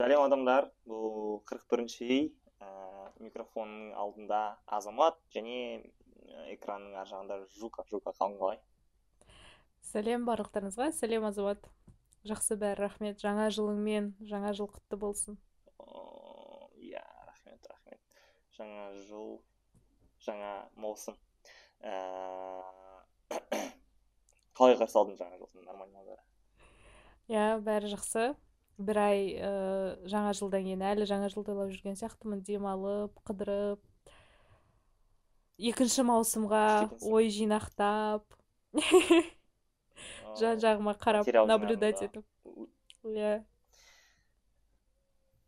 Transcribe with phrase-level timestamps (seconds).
[0.00, 0.70] сәлем адамдар.
[0.88, 2.20] Бұл қырық бірінші үй.
[2.64, 2.68] Ә,
[3.20, 5.82] микрофонның алдында азамат және
[6.54, 7.84] экранның ар жағында жука.
[7.92, 8.60] Жука қалың қалай?
[9.90, 11.68] Сәлем барлықтарыңызға сәлем азамат.
[12.24, 13.20] Жақсы бәрі рахмет.
[13.20, 15.36] Жаңа жылыңмен жаңа жыл құтты болсын.
[16.80, 18.00] Иә рахмет рахмет.
[18.56, 19.40] Жаңа жыл
[20.24, 21.20] жаңа маусым.
[21.84, 21.96] Ә...
[24.56, 26.22] қалай қарсы алдың жаңа жылды нормально бәрі?
[27.28, 28.30] Иә бәрі жақсы.
[28.80, 29.50] Бір ай ә,
[30.08, 32.40] жаңа жылдан кейін әлі жаңа жыл тойлап жүрген сияқтымын.
[32.46, 33.82] Демалып қыдырып
[35.70, 36.64] екінші маусымға
[37.04, 38.24] ой жинақтап.
[40.40, 42.24] Жан жағыма қарап наблюдать етіп.
[43.04, 43.40] Иә.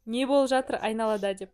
[0.04, 1.52] Не болып жатыр айналада деп.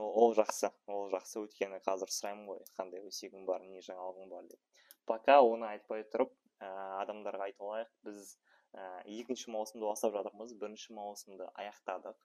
[0.00, 4.60] Ол жақсы ол жақсы өйткені қазір сұраймын ғой қандай өсегің бар не жаңалығың бар деп.
[5.04, 6.70] Пока оны айтпай тұрып ә,
[7.02, 7.90] адамдарға айтып алайық.
[8.06, 8.38] Біз
[8.74, 10.54] ә, екінші маусымды бастап жатырмыз.
[10.60, 12.18] Бірінші маусымды аяқтадық.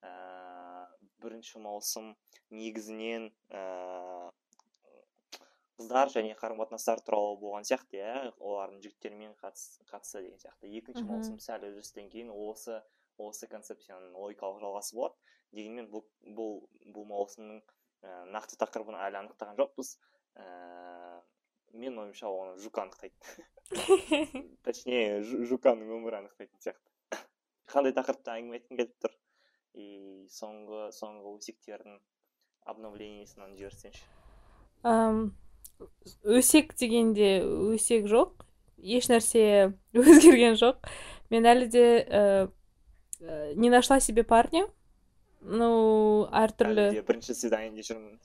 [0.00, 0.12] Ә,
[1.20, 2.14] бірінші маусым
[2.50, 3.64] негізінен ә,
[5.80, 10.68] қыздар және қарым қатынастар туралы болған сияқты иә олардың жігіттермен қатысы деген сияқты.
[10.80, 12.80] Екінші маусым сәл үзілістен кейін осы
[13.20, 15.16] осы концепцияның логикалық жалғасы болады.
[15.56, 16.04] Дегенмен бұл
[16.36, 16.60] бұл
[16.94, 19.94] бұл маусымның ә, нақты тақырыбын әлі анықтаған жоқпыз.
[20.36, 20.46] Ә,
[21.72, 23.44] менің ойымша оны жук анықтайды
[24.66, 27.20] точнее жуканың өмірі анықтайтын сияқты.
[27.70, 29.12] Қандай тақырыпта әңгіме айтқың келіп тұр?
[29.78, 29.86] И
[30.34, 32.00] соңғы соңғы өсектердің
[32.70, 34.02] обновлениесін жіберсеңші.
[36.26, 38.42] Өсек дегенде өсек жоқ
[38.82, 39.44] ешнәрсе
[39.94, 40.82] өзгерген жоқ.
[41.30, 42.50] Мен әлі де ә,
[43.54, 44.66] не нашла себе парня.
[45.40, 48.18] Ну әртүрлі бірінші свиданиеде жүрмін.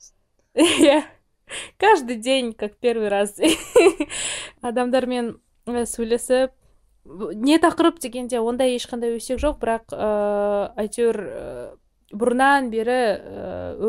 [0.82, 1.04] Иә.
[1.78, 3.38] каждый день как первый раз.
[4.60, 6.52] Адамдармен сөйлесіп
[7.06, 10.08] не тақырып дегенде ондай ешқандай өсек жоқ бірақ ә,
[10.82, 11.44] әйтеуір ә,
[12.10, 12.98] бұрыннан бері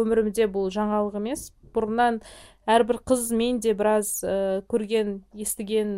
[0.01, 1.49] өмірімде бұл жаңалық емес.
[1.73, 2.21] Бұрыннан
[2.69, 5.91] әрбір қыз мен де біраз ә, көрген естіген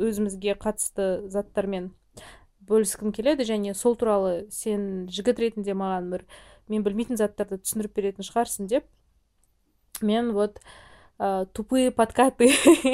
[0.00, 1.92] өзімізге қатысты заттармен
[2.66, 3.46] бөліскім келеді.
[3.48, 6.26] Және сол туралы сен жігіт ретінде маған бір
[6.68, 8.88] мен білмейтін заттарды түсіндіріп беретін шығарсың деп.
[10.02, 10.60] Мен вот
[11.18, 12.50] ә, тупые подкаты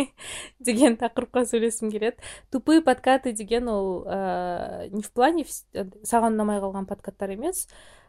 [0.60, 2.22] деген тақырыпқа сөйлескім келеді.
[2.50, 7.66] Тупые подкаты деген ол ә, не в плане саған ұнамай қалған подкаттар емес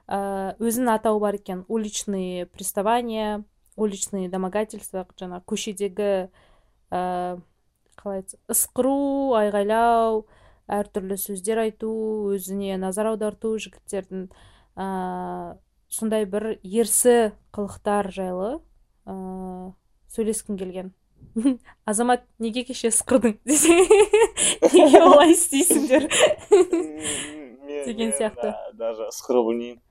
[0.07, 1.65] ә, өзінің атауы бар екен.
[1.67, 3.43] Уличные приставания
[3.75, 6.29] уличные домогательства жаңа көшедегі
[6.93, 7.01] ә,
[7.97, 10.23] қалай ысқыру айғайлау
[10.71, 11.91] әртүрлі сөздер айту
[12.33, 14.27] өзіне назар аударту жігіттердің
[14.77, 15.57] ә,
[15.89, 18.53] сондай бір ерсі қылықтар жайлы.
[19.05, 19.73] Ыыы
[20.13, 20.93] сөйлескім келген.
[21.89, 23.79] Азамат неге кеше ысқырдың десе
[24.73, 26.09] неге олай істейсіңдер?
[27.87, 28.53] Деген сияқты.
[28.73, 29.81] даже ысқыру білмеймін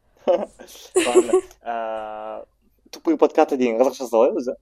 [2.92, 4.54] тупые подкаты деген қазақша салайық өзі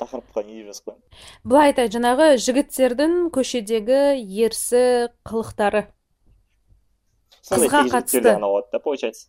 [0.00, 1.02] тақырыпқа не деп жазып қояйын
[1.44, 4.00] былай айтайық жаңағы жігіттердің көшедегі
[4.46, 5.86] ерсі қылықтары.
[7.44, 8.22] Қызға қатысты.
[8.72, 9.28] да получается?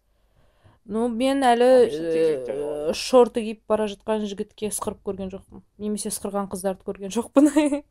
[0.86, 5.64] Ну мен әлі ә, шорты киіп бара жатқан жігітке ысқырып көрген жоқпын.
[5.82, 7.84] Немесе ысқырған қыздарды көрген жоқпын.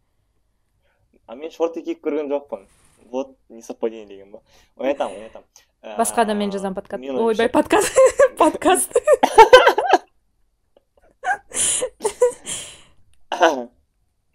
[1.26, 2.66] А мен шорты киіп көрген жоқпын.
[3.10, 4.42] Вот несовпадение деген ба.
[4.76, 5.48] Ой айтамын ой айтамын.
[5.82, 7.04] Ә, басқа адаммен жазған подкаст.
[7.04, 7.98] ойбай подкаст.
[8.38, 8.92] Подкаст.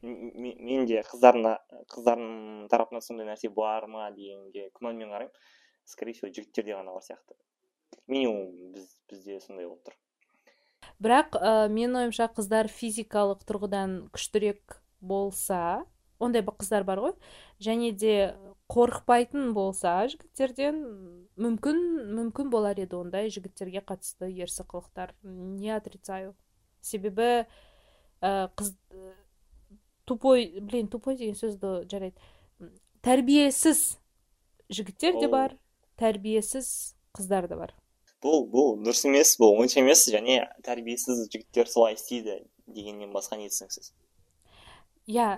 [0.01, 1.57] Мен де қыздарына
[1.91, 5.33] қыздардың тарапынан сондай нәрсе бар ма дегенге күмәнмен қараймын.
[5.85, 7.35] Скорее всего жігіттерде ғана бар сияқты.
[8.09, 9.95] Минимум біз бізде сондай болып тұр.
[10.99, 15.85] Бірақ ә, менің ойымша қыздар физикалық тұрғыдан күштірек болса
[16.19, 17.13] ондай қыздар бар ғой
[17.63, 18.35] және де
[18.71, 20.81] қорықпайтын болса жігіттерден
[21.39, 21.79] мүмкін
[22.17, 26.35] мүмкін болар еді ондай жігіттерге қатысты ерсі қылықтар не отрицаю.
[26.81, 27.45] Себебі
[28.21, 28.75] ә, қыз
[30.05, 32.19] тупой блин тупой деген сөзді жарайды.
[33.05, 33.99] Тәрбиесіз
[34.69, 35.55] жігіттер де бар
[35.99, 37.78] тәрбиесіз қыздар да бар.
[38.23, 40.05] Бұл бұл дұрыс емес бұл онша емес.
[40.11, 43.93] Және тәрбиесіз жігіттер солай істейді дегеннен басқа не түсініксіз?
[45.09, 45.29] Иә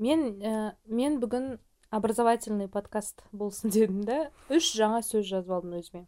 [0.00, 1.58] мен ә, мен бүгін
[1.90, 6.06] образовательный подкаст болсын дедім да үш жаңа сөз жазып алдым өзіме.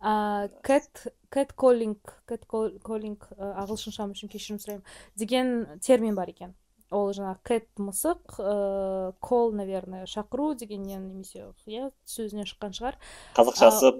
[0.00, 4.84] Ә, кэт кэт коллинг кэт коллинг ағылшыншам үшін кешірім сұраймын
[5.16, 6.54] деген термин бар екен.
[6.94, 12.94] Ол жаңағы кэт мысық ыыы кол наверное шақыру дегеннен немесе иә сөзінен шыққан шығар.
[13.36, 13.86] Қазақшасы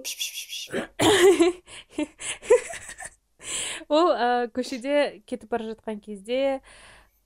[3.93, 6.61] ол ә, көшеде кетіп бара жатқан кезде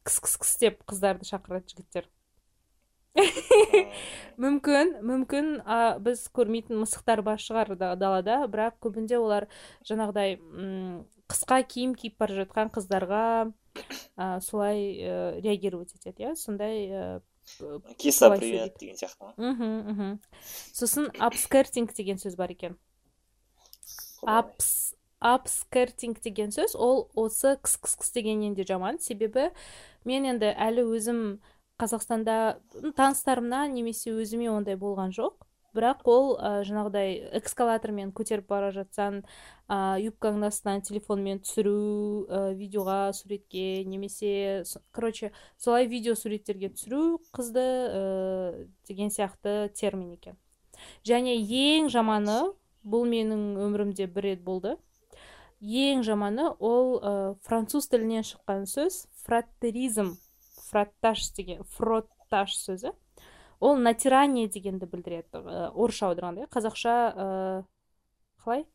[0.04, 2.10] кыс кыс кыс деп қыздарды шақырады жігіттер.
[4.44, 9.48] Мүмкін мүмкін а, біз көрмейтін мысықтар бар шығар далада бірақ көбінде олар
[9.90, 10.38] жаңағыдай
[11.30, 13.24] қысқа киім киіп бара жатқан қыздарға
[14.18, 17.22] ә, солай ә, реагировать етеді иә сондай ә,
[17.98, 19.34] киса привет деген сияқты ма?
[19.38, 20.20] Мхм мхм
[20.74, 22.78] сосын апскертинг деген сөз бар екен.
[24.22, 29.00] Апс апскертинг деген сөз ол осы кс кс кс дегеннен де жаман.
[29.00, 29.50] Себебі
[30.06, 31.40] мен енді әлі өзім
[31.80, 32.60] қазақстанда
[32.96, 35.49] таныстарымнан немесе өзіме ондай болған жоқ.
[35.76, 43.14] Бірақ ол ә, жаңағыдай эскалатормен көтеріп бара жатсаң ә, юбкаңның астынан телефонмен түсіру ә, видеоға
[43.14, 50.38] суретке немесе короче солай видео суреттерге түсіру қызды ә, деген сияқты термин екен.
[51.04, 52.40] Және ең жаманы
[52.84, 54.78] бұл менің өмірімде бір рет болды.
[55.60, 57.14] Ең жаманы ол ә,
[57.44, 60.16] француз тілінен шыққан сөз фраттеризм
[60.70, 62.94] фраттаж деген фроттаж сөзі.
[63.60, 65.44] Ол натирание дегенді білдіреді
[65.76, 66.46] орысша аударғанда.
[66.46, 67.64] Иә қазақша ыыы
[68.44, 68.66] қалай?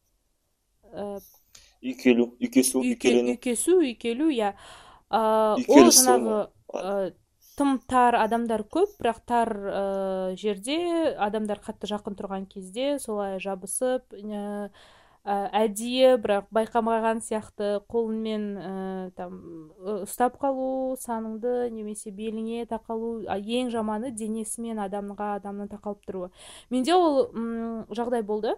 [1.84, 4.54] Үйкелу үйкесу үйкелену үйкесу үйкелу иә.
[5.10, 7.12] Ол жаңағы
[7.54, 9.50] тым тар адамдар көп бірақ тар
[10.40, 10.76] жерде
[11.14, 14.10] адамдар қатты жақын тұрған кезде солай жабысып
[15.24, 18.72] әдейі бірақ байқамаған сияқты қолыңмен ә,
[19.16, 19.38] там
[20.04, 26.28] ұстап қалу саныңды немесе беліңе тақалу ең жаманы денесімен адамға адамның тақалып тұруы.
[26.68, 28.52] Менде ол м, жағдай болды.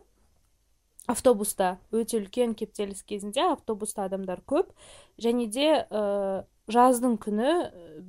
[1.06, 4.74] Автобуста өте үлкен кептеліс кезінде автобуста адамдар көп.
[5.22, 7.54] Және де ә, жаздың күні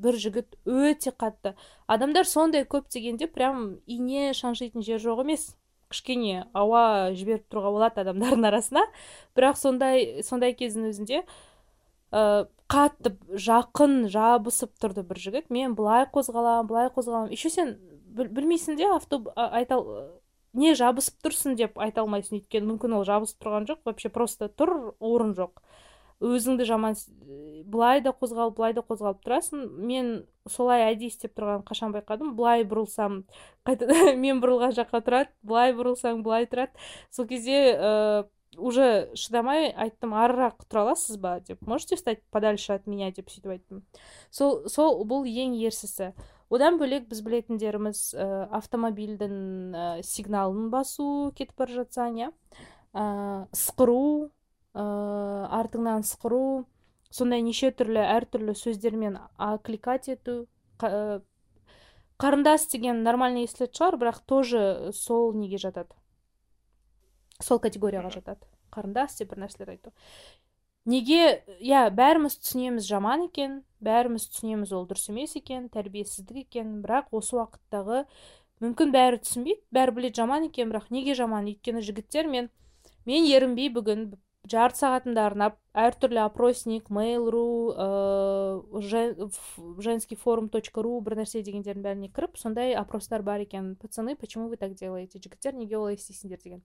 [0.02, 1.54] бір жігіт өте қатты.
[1.86, 5.52] Адамдар сондай көп дегенде прям ине шаншитын жер жоқ емес.
[5.92, 8.84] Кішкене ауа жіберіп тұруға болады адамдардың арасына.
[9.38, 11.24] Бірақ сондай сондай кездің өзінде
[12.12, 15.50] ә, қатты жақын жабысып тұрды бір жігіт.
[15.54, 17.76] Мен былай қозғаламын былай қозғаламын еще сен
[18.18, 19.80] білмейсің де авто айта
[20.58, 22.42] не жабысып тұрсың деп айта алмайсың.
[22.42, 23.84] Өйткені мүмкін ол жабысып тұрған жоқ.
[23.86, 25.62] Вообще просто тұр орын жоқ.
[26.24, 26.96] Өзіңді жаман
[27.68, 29.66] былай да қозғалып былай да қозғалып тұрасың.
[29.86, 30.14] Мен
[30.50, 32.34] солай әдейі істеп тұрғанын қашан байқадым?
[32.38, 33.22] Былай бұрылсам
[33.68, 35.34] қайтадан мен бұрылған жаққа тұрады.
[35.44, 36.74] Былай бұрылсаң былай тұрады.
[37.14, 37.92] Сол кезде ә,
[38.58, 41.62] уже шыдамай айттым арырақ тұра аласыз ба деп.
[41.68, 43.84] Можете встать подальше от меня деп сөйтіп айттым.
[44.32, 46.14] Сол сол бұл ең ерсісі.
[46.50, 49.36] Одан бөлек біз білетіндеріміз ә, автомобильдің
[49.76, 52.32] ә, сигналын басу кетіп бара жатсаң иә
[52.96, 53.04] ә,
[53.52, 54.32] ысқыру
[54.74, 56.66] артыңнан сықыру
[57.14, 60.46] сондай неше түрлі әртүрлі сөздермен окликать ету.
[60.82, 61.22] Ә,
[62.22, 65.96] қарындас деген нормально естілетін шығар бірақ тоже сол неге жатады?
[67.42, 68.44] Сол категорияға жатады.
[68.74, 69.94] Қарындас деп бір нәрселер айту.
[70.88, 77.12] Неге иә бәріміз түсінеміз жаман екен бәріміз түсінеміз ол дұрыс емес екен тәрбиесіздік екен бірақ
[77.18, 78.06] осы уақыттағы
[78.64, 81.50] мүмкін бәрі түсінбейді бәрі біледі жаман екен бірақ неге жаман?
[81.52, 82.48] Өйткені жігіттер мен
[83.06, 84.14] мен ерінбей бүгін
[84.52, 87.44] жарты сағатымды арнап әртүрлі опросник mail.ru
[87.76, 87.88] ә,
[89.84, 93.76] женский форум точка ру бір нәрсе дегендердің бәріне кіріп сондай опростар бар екен.
[93.76, 95.20] Пацаны почему вы так делаете?
[95.20, 96.42] Жігіттер неге олай істейсіңдер?
[96.44, 96.64] деген.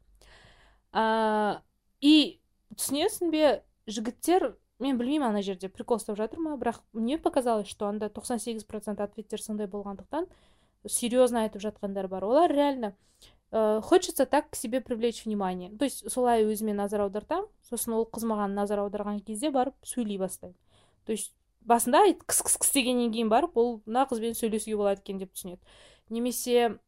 [0.92, 1.60] Ә,
[2.00, 2.40] и
[2.76, 7.86] түсінесің бе жігіттер мен білмеймін ана жерде прикол ұстап жатыр ма бірақ мне показалось что
[7.86, 10.26] анда 98 процент ответтер сондай болғандықтан
[10.88, 12.24] серьезно айтып жатқандар бар.
[12.24, 12.96] Олар реально
[13.52, 15.70] хочется так к себе привлечь внимание.
[15.76, 20.18] То есть солай өзіме назар аудартамын сосын ол қыз маған назар аударған кезде барып сөйлей
[20.18, 20.56] бастаймын.
[21.04, 25.60] То есть басында кыс дегеннен кейін барып ол мына қызбен сөйлесуге болады екен деп түсінеді.
[26.08, 26.78] Немесе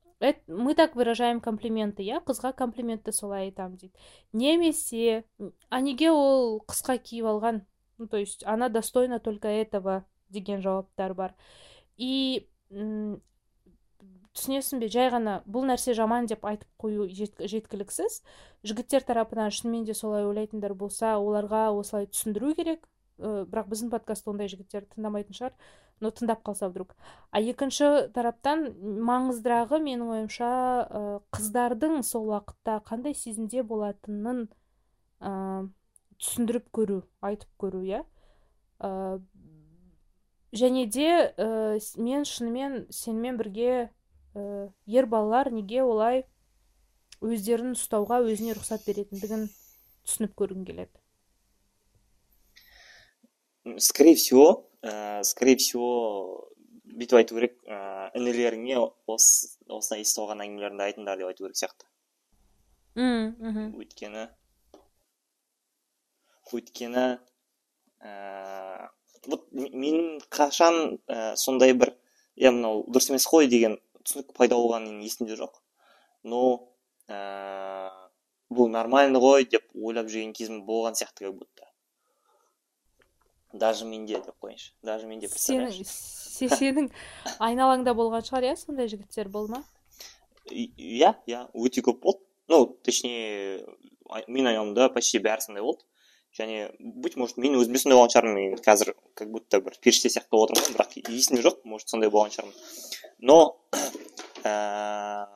[0.46, 3.92] мы так выражаем комплименты иә қызға комплиментті солай айтамын дейді.
[4.32, 5.24] Немесе
[5.68, 7.60] а неге ол қысқа киіп алған?
[7.98, 11.34] Ну то есть она достойна только этого деген жауаптар бар.
[11.96, 12.48] И
[14.34, 14.88] түсінесің бе?
[14.92, 18.20] Жай ғана бұл нәрсе жаман деп айтып қою жеткіліксіз.
[18.66, 22.88] Жігіттер тарапынан шынымен де солай ойлайтындар болса оларға осылай түсіндіру керек.
[23.18, 25.54] Ә, бірақ біздің подкастты ондай жігіттер тыңдамайтын шығар.
[26.02, 26.96] Но тыңдап қалса вдруг.
[27.30, 28.66] А екінші тараптан
[29.06, 34.48] маңыздырағы менің ойымша ә, қыздардың сол уақытта қандай сезімде болатынын
[35.22, 35.68] ә,
[36.18, 38.02] түсіндіріп көру айтып көру иә?
[40.54, 41.34] Және де
[41.98, 43.90] мен шынымен сенімен бірге
[44.34, 46.24] ә, ер балалар неге олай
[47.24, 49.48] өздерін ұстауға өзіне рұқсат беретіндігін
[50.04, 50.92] түсініп көргім келеді.
[53.78, 56.50] Скорее всего ә, скорее всего
[56.84, 61.88] бүйтіп айту керек ә, інілеріңе осы осылай естіп алған әңгімелеріңді айтыңдар деп айту керек сияқты.
[62.94, 63.72] Мхм.
[63.80, 64.28] Өйткені
[66.54, 67.06] өйткені
[68.04, 68.90] ә,
[69.26, 71.94] вот мен қашан ә, сондай бір
[72.36, 75.58] иә мынау дұрыс емес қой деген түсінік пайда болғаны есімде жоқ.
[76.24, 76.40] Но
[77.08, 77.90] ә,
[78.52, 81.68] бұл нормально ғой деп ойлап жүрген кезім болған сияқты как будто.
[83.52, 85.70] Даже менде деп қояйыншы даже менде сенің
[86.58, 86.90] сенің
[87.38, 89.64] айналаңда болған шығар иә сондай жігіттер болды ма?
[90.50, 92.24] Иә иә өте көп болды.
[92.48, 93.64] Ну точнее
[94.26, 95.86] менің айналамда почти бәрі сондай болды.
[96.38, 98.34] Және быть может мен өзім де сондай болған шығармын.
[98.34, 101.60] Мен қазір как будто бір періште сияқты болып отырмын бірақ есімде жоқ.
[101.64, 102.54] Может сондай болған шығармын.
[103.20, 103.38] Но
[104.44, 105.26] ә,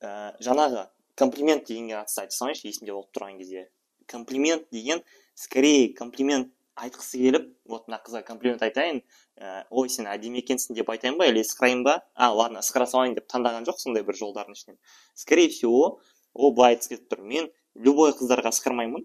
[0.00, 0.86] ә, жаңағы
[1.18, 3.68] комплимент дегенге қатысты айта салайыншы есімде болып тұрған кезде.
[4.06, 5.02] Комплимент деген
[5.34, 9.02] скорее комплимент айтқысы келіп вот мына қызға комплимент айтайын
[9.36, 11.98] ә, ой сен әдемі екенсің деп айтайын ба или ысқырайын ба?
[12.14, 14.78] А ладно ысқыра салайын деп таңдаған жоқ сондай бір жолдардың ішінен.
[15.14, 16.00] Скорее всего
[16.32, 17.26] ол былай айтқысы келіп тұр.
[17.26, 19.04] Мен любой қыздарға ысқырмаймын.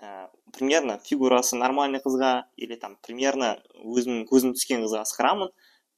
[0.00, 5.50] Ә, примерно фигурасы нормальный қызға или там примерно өзімнің көзім түскен қызға ысқырамын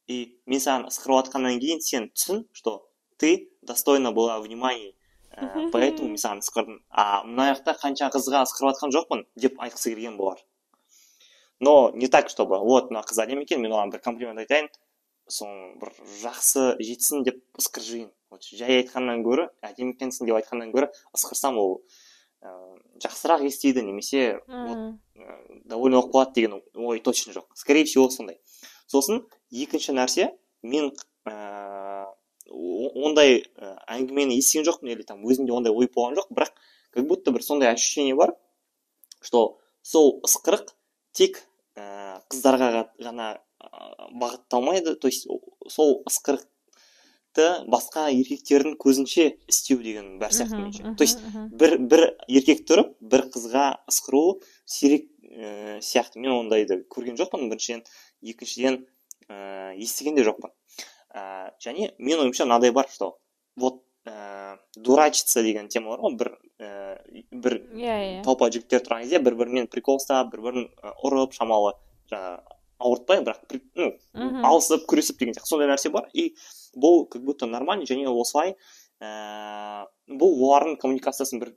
[0.07, 4.93] и мен саған ысқырып жатқаннан кейін сен түсін что ты достойна была внимания.
[5.31, 9.93] Ә, поэтому мен саған ысқырдым а мына жақта қанша қызға ысқырып жатқан жоқпын деп айтқысы
[9.93, 10.41] келген болар.
[11.59, 14.67] Но не так чтобы вот мына қыз әдемі екен мен оған бір комплимент айтайын.
[15.29, 15.93] Соны бір
[16.23, 21.61] жақсы жетсін деп ысқырып жіберейін вот жай айтқаннан гөрі әдемі екенсің деп айтқаннан гөрі ысқырсам
[21.61, 21.77] ол
[23.01, 24.99] жақсырақ естиді немесе вот
[25.65, 27.45] довольно болып қалады деген ой точно жоқ.
[27.55, 28.39] Скорее всего сондай.
[28.87, 30.31] Сосын екінші нәрсе
[30.63, 30.91] мен
[31.25, 32.05] ә,
[32.49, 33.45] ондай
[33.87, 36.31] әңгімені естіген жоқпын или там өзімде ондай ой болған жоқ.
[36.31, 36.53] Бірақ
[36.91, 38.35] как будто бір сондай ощущение бар
[39.21, 40.73] что сол ысқырық
[41.13, 41.43] тек
[41.75, 43.39] ә, қыздарға ғана
[44.11, 44.95] бағытталмайды.
[44.95, 45.27] То есть
[45.67, 46.45] сол ысқырық
[47.71, 50.95] басқа еркектердің көзінше істеу деген бар сияқты меніңше.
[50.97, 51.19] то есть
[51.51, 56.19] бір бір еркек тұрып бір қызға ысқыру сирек ә, сияқты.
[56.19, 57.47] Мен ондайды көрген жоқпын.
[57.49, 57.83] Біріншіден
[58.21, 58.85] екіншіден
[59.29, 60.51] ә, естіген де жоқпын.
[61.15, 63.17] Ә, және мен ойымша мынадай бар что
[63.55, 66.17] вот ә, дурачиться деген тема бар ғой.
[66.17, 66.97] Бір ә,
[67.31, 68.23] бір иә yeah, иә.
[68.23, 70.67] толпа жігіттер тұрған кезде бір бірімен прикол ұстап бір бірін
[71.03, 71.73] ұрып шамалы
[72.11, 73.91] жаңағы ауыртпай бірақ ну
[74.45, 76.09] алысып күресіп деген сияқты сондай нәрсе бар.
[76.13, 76.35] И
[76.75, 78.55] бұл как будто нормально және осылай
[79.01, 81.53] ә, бұл олардың коммуникациясының бір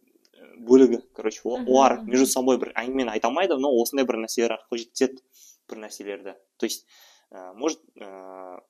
[0.69, 1.01] бөлігі.
[1.15, 5.23] Короче олар между собой бір әңгімені айта алмайды но осындай бір нәрселер арқылы жеткізеді
[5.71, 6.37] бір нәрселерді.
[6.59, 6.87] То есть
[7.33, 8.61] ә, может ә,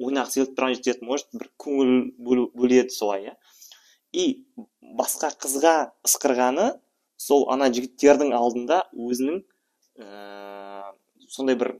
[0.00, 3.36] ойнағысы келіп тұрған жеткізеді может бір көңіл бөледі солай иә.
[4.12, 4.44] И
[4.80, 6.78] басқа қызға ысқырғаны
[7.20, 9.42] сол ана жігіттердің алдында өзінің
[10.00, 10.94] ә,
[11.28, 11.74] сондай бір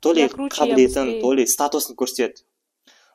[0.00, 2.44] то ли қабілетін то ли статусын көрсетеді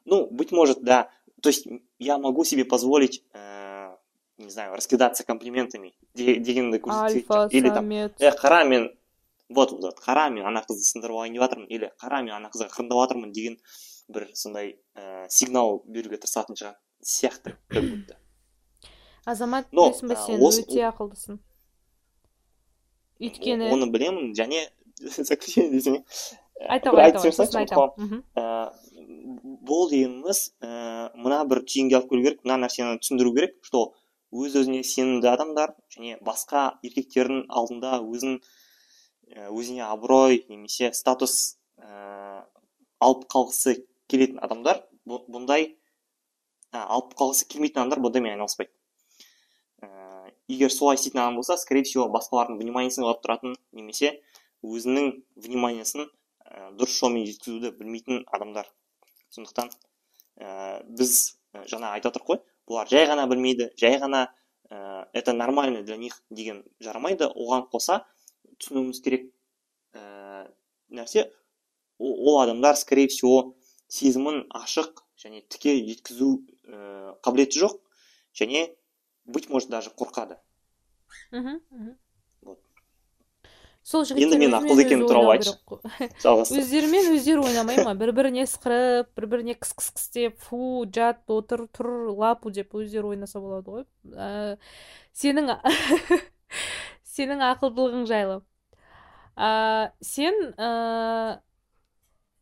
[0.05, 1.09] ну, быть может, да.
[1.41, 1.67] То есть
[1.99, 3.95] я могу себе позволить, э,
[4.37, 5.93] не знаю, раскидаться комплиментами.
[6.15, 8.95] Дегенді көрсетейік или там э қара мен
[9.49, 12.69] вот вот қара мен ана қызды сындырып алайын деп жатырмын или қара мен ана қызға
[12.69, 13.57] қырындап жатырмын деген
[14.07, 18.17] бір сондай ә, сигнал беруге тырысатын шығар сияқты как будто
[19.25, 21.37] азамат білесің ба сен өте ақылдысың
[23.19, 24.69] өйткені оны білемін және
[25.29, 26.01] заключение десең
[26.61, 28.23] айта ғой айта ғой сосын айтамын.
[29.65, 33.93] бұл дегеніміз ә, мына бір түйінге алып келу керек мына нәрсені түсіндіру керек что
[34.31, 38.39] өз өзіне сенімді адамдар және басқа еркектердің алдында өзін
[39.49, 42.45] өзіне абырой немесе статус ә,
[42.99, 43.77] алып қалғысы
[44.11, 45.71] келетін адамдар бұндай
[46.71, 48.71] ә, алып қалғысы келмейтін адамдар бұндаймен айналыспайды
[49.81, 49.89] ә,
[50.47, 54.19] егер солай істейтін адам болса скорее всего басқалардың вниманиесін алып тұратын немесе
[54.63, 56.07] өзінің вниманиясын
[56.55, 58.69] ә, дұрыс жолмен жеткізуді білмейтін адамдар.
[59.35, 59.71] Сондықтан
[60.39, 61.35] ә, біз
[61.67, 64.27] жаңа айтып отырмық қой бұлар жай ғана білмейді жай ғана
[64.69, 67.27] ә, это нормально для них деген жарамайды.
[67.27, 68.03] Оған қоса
[68.59, 69.27] түсінуіміз керек
[69.93, 70.47] ә,
[70.89, 71.27] нәрсе
[71.99, 73.55] ол адамдар скорее всего
[73.87, 76.31] сезімін ашық және тіке жеткізу
[76.63, 77.79] ә, қабілеті жоқ
[78.33, 78.71] және
[79.25, 80.39] быть может даже қорқады.
[81.31, 81.95] Мхм
[83.85, 85.53] сол жігіттер енді мен ақылды екенім туралы айтшы.
[86.23, 87.93] жалғастыр өздерімен өздері ойнамай ма?
[87.93, 92.73] Бір біріне ысқырып бір біріне қыс қыс қыс деп фу жат отыр тұр лапу деп
[92.73, 93.85] өздері ойнаса болады ғой.
[94.09, 94.57] Ә,
[95.13, 95.53] сенің
[97.15, 98.41] сенің ақылдылығың жайлы.
[99.37, 101.39] Ә, сен ә,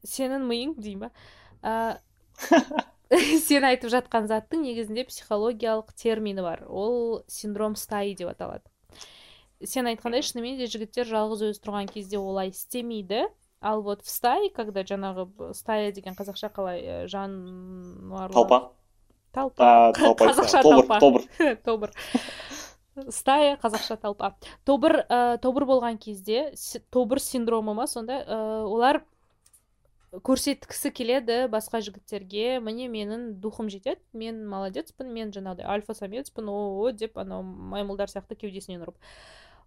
[0.07, 1.11] сенің миың деймін ба?
[1.59, 1.99] Ә,
[3.49, 6.63] сен айтып жатқан заттың негізінде психологиялық термині бар.
[6.71, 8.69] Ол синдром стаи деп аталады.
[9.65, 13.27] Сен айтқандай шынымен де жігіттер жалғыз өзі тұрған кезде олай істемейді.
[13.63, 18.33] Ал вот в стае когда жаңағы стая деген қазақша қалай э, жануарлар?
[18.35, 18.59] Толпа.
[19.31, 19.93] Толпа.
[19.95, 20.99] Қазақша толпа.
[20.99, 21.23] тобыр.
[21.63, 21.91] Тобыр.
[23.09, 24.35] Стая қазақша толпа.
[24.65, 26.51] Тобыр ә, тобыр болған кезде
[26.91, 28.19] тобыр синдромы ма сонда?
[28.27, 29.01] Ә, олар
[30.11, 32.59] көрсеткісі келеді басқа жігіттерге.
[32.61, 34.03] Міне менің духым жетеді.
[34.13, 35.09] Мен молодецпін.
[35.09, 38.99] Мен жаңағыдай альфа самецпін о деп анау маймылдар сияқты кеудесінен ұрып.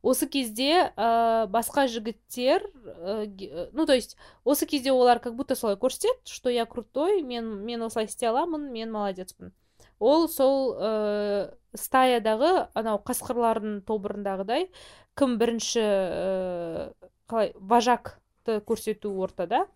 [0.03, 5.77] Осы кезде ә, басқа жігіттер ә, ну то есть осы кезде олар как будто солай
[5.77, 9.53] көрсетеді что я крутой мен мен осылай істей аламын мен молодецпін.
[9.99, 14.69] Ол сол ә, стаядағы анау қасқырлардың тобырындағыдай
[15.17, 16.93] кім бірінші ә,
[17.29, 19.67] қалай вожакты көрсету ортада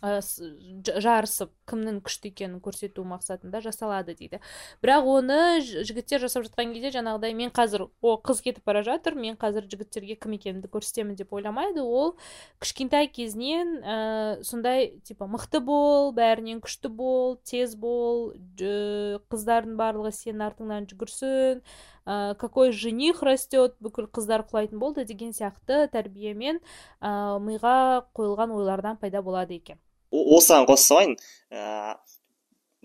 [0.00, 4.40] жарысып кімнің күшті екенін көрсету мақсатында жасалады дейді.
[4.82, 9.36] Бірақ оны жігіттер жасап жатқан кезде жаңағыдай мен қазір о қыз кетіп бара жатыр мен
[9.36, 12.16] қазір жігіттерге кім екенімді көрсетемін деп ойламайды ол
[12.58, 20.48] кішкентай кезінен ә, сондай типа мықты бол бәрінен күшті бол тез бол қыздардың барлығы сенің
[20.48, 21.62] артыңнан жүгірсін
[22.06, 26.60] ә, какой жених растет бүкіл қыздар құлайтын болды деген сияқты тәрбиемен
[27.00, 29.78] ә, миға қойылған ойлардан пайда болады екен.
[30.12, 31.16] Осыған қоса салайын
[31.50, 31.96] ә,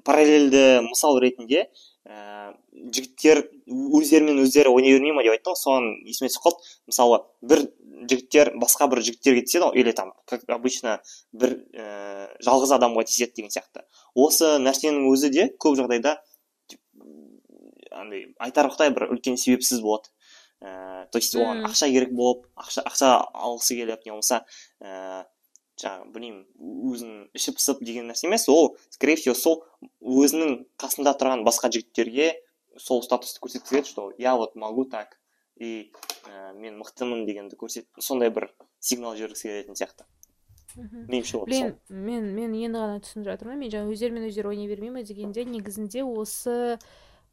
[0.07, 1.67] параллельді мысал ретінде
[2.07, 6.71] ә, жігіттер өздерімен өздері ойнай бермей ма деп айтты ғой соған есіме түсіп қалды.
[6.87, 7.65] Мысалы бір
[8.07, 10.99] жігіттер басқа бір жігіттерге тиіседі ғой или там как обычно
[11.33, 13.83] бір ә, жалғыз адамға тиіседі деген сияқты.
[14.15, 16.19] Осы нәрсенің өзі де көп жағдайда
[18.01, 20.11] андай айтарлықтай бір үлкен себепсіз болады.
[20.57, 24.39] Ә, то есть оған ақша керек болып ақша ақша алғысы келіп не болмаса
[24.81, 25.27] ә,
[25.77, 26.39] жаңағы білмеймін
[26.89, 29.59] өзінің іші пысып деген нәрсе емес ол скорее всего сол
[30.01, 32.31] өзінің қасында тұрған басқа жігіттерге
[32.81, 35.19] сол статусты көрсеткісі келеді что я вот могу так
[35.61, 35.91] и
[36.25, 38.49] ә, мен мықтымын дегенді көрсет сондай бір
[38.79, 40.09] сигнал жібергісі келетін сияқты.
[40.77, 45.05] Меніңше блин мен мен енді ғана түсініп жатырмын мен жаңа өздерімен өздері ойнай бермей ма
[45.05, 46.77] дегенде негізінде осы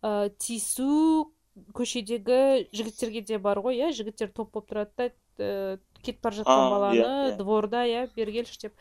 [0.04, 1.32] ә, тиісу
[1.74, 5.08] көшедегі жігіттерге де бар ғой иә жігіттер топ болып тұрады да
[5.38, 7.36] ә, кетіп бара жатқан баланы yeah, иә, иә.
[7.38, 8.74] дворда иә бері келші деп.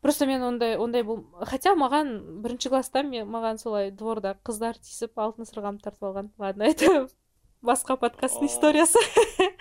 [0.00, 5.18] Просто мен ондай ондай бұл хотя маған бірінші класста мен маған солай дворда қыздар тиісіп
[5.18, 6.30] алтын сырғамды тартып алған.
[6.38, 7.08] Ладно это
[7.62, 9.02] басқа подкасттың историясы.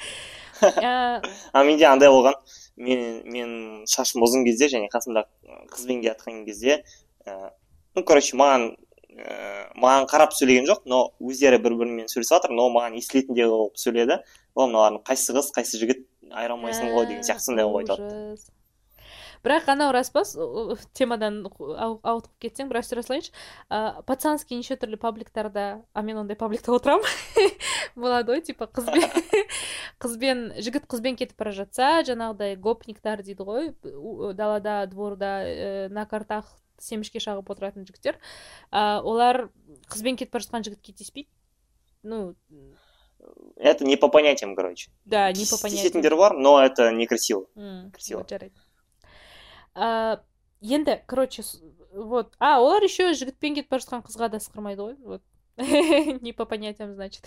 [0.57, 2.33] А менде андай болған.
[2.81, 3.51] Мен мен
[3.85, 5.27] шашым ұзын кезде және қасымда
[5.69, 6.79] қызбен келе жатқан кезде
[7.25, 7.51] ә,
[7.93, 8.71] ну короче маған
[9.17, 13.81] ә, маған қарап сөйлеген жоқ но өздері бір бірімен сөйлесіп жатыр но маған естілетіндей қылып
[13.81, 14.21] сөйледі.
[14.55, 18.47] Ол мыналардың қайсы қыз қайсы жігіт айыра алмайсың ғой деген сияқты сондай қылып
[19.47, 20.23] бірақ анау рас па
[20.97, 23.31] темадан ауытқып кетсең бір істер салайыншы.
[23.69, 27.07] Ә, пацанский неше түрлі пабликтарда а мен ондай пабликта отырамын.
[27.95, 29.07] Болады ғой типа қызбен
[30.03, 33.71] қызбен жігіт қызбен кетіп бара жатса жаңағыдай гопниктар дейді ғой
[34.35, 38.19] далада дворда ә, на картах семішке шағып отыратын жігіттер.
[38.71, 39.49] Ә, олар
[39.89, 41.29] қызбен кетіп бара жатқан жігітке тиіспейді.
[42.03, 42.35] Ну
[43.57, 44.91] это не по понятиям короче.
[45.05, 45.83] Да не по понятиям.
[45.83, 47.47] тиісетіндер бар но это некрасиво.
[47.91, 48.23] Красиво.
[48.29, 48.53] жарайды
[49.75, 50.19] ә,
[50.61, 51.43] енді короче
[51.93, 52.35] вот.
[52.39, 55.21] А олар еще жігітпен кетіп бара жатқан қызға да сықырмайды ғой вот.
[56.21, 57.25] Не по понятиям значит.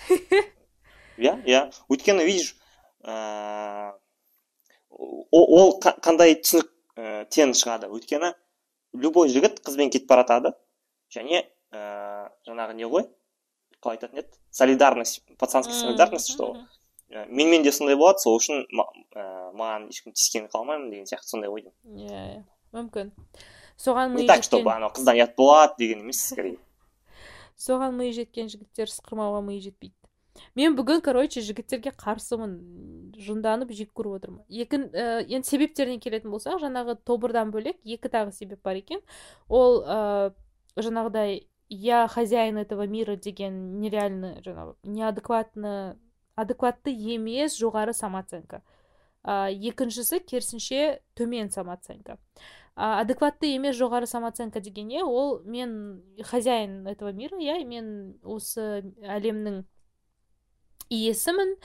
[1.19, 2.57] Иә иә өйткені видишь
[3.03, 3.93] ыыы
[5.31, 6.71] ол қандай түсінік
[7.31, 7.91] тен шығады.
[7.91, 8.33] Өйткені
[8.93, 10.55] любой жігіт қызбен кетіп бара жатады
[11.13, 13.07] және ә, жаңағы не ғой?
[13.81, 14.39] Қалай айтатын еді?
[14.51, 16.57] Солидарность пацанский солидарность что
[17.11, 21.51] ә, менімен де сондай болады сол үшін ә, маған ешкім тиіскенін қаламаймын деген сияқты сондай
[21.51, 22.43] ой иә иә.
[22.75, 23.15] Мүмкін.
[23.81, 26.59] Соған не так чтобы анау қыздан ұят болады деген емес скорее.
[27.67, 29.95] Соған миы жеткен жігіттер сықырмауға миы жетпейді.
[30.59, 32.57] Мен бүгін короче жігіттерге қарсымын
[33.21, 34.45] жынданып жек көріп отырмын.
[34.49, 39.03] Екі ә, енді себептеріне келетін болсақ жаңағы тобырдан бөлек екі тағы себеп бар екен.
[39.49, 40.33] Ол ә,
[40.77, 45.97] жаңағыдай я хозяин этого мира деген нереально жаңағы неадекватно
[46.35, 48.63] адекватты емес жоғары самооценка.
[49.23, 52.17] Ә, екіншісі керісінше төмен самооценка.
[52.75, 58.83] Ә, адекватты емес жоғары самооценка деген не ол мен хозяин этого мира иә мен осы
[59.03, 59.65] әлемнің
[60.91, 61.57] иесімін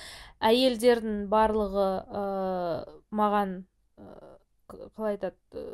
[0.45, 2.23] әйелдердің барлығы ә,
[3.15, 3.57] маған
[3.97, 4.09] ә,
[4.69, 5.65] қалай айтады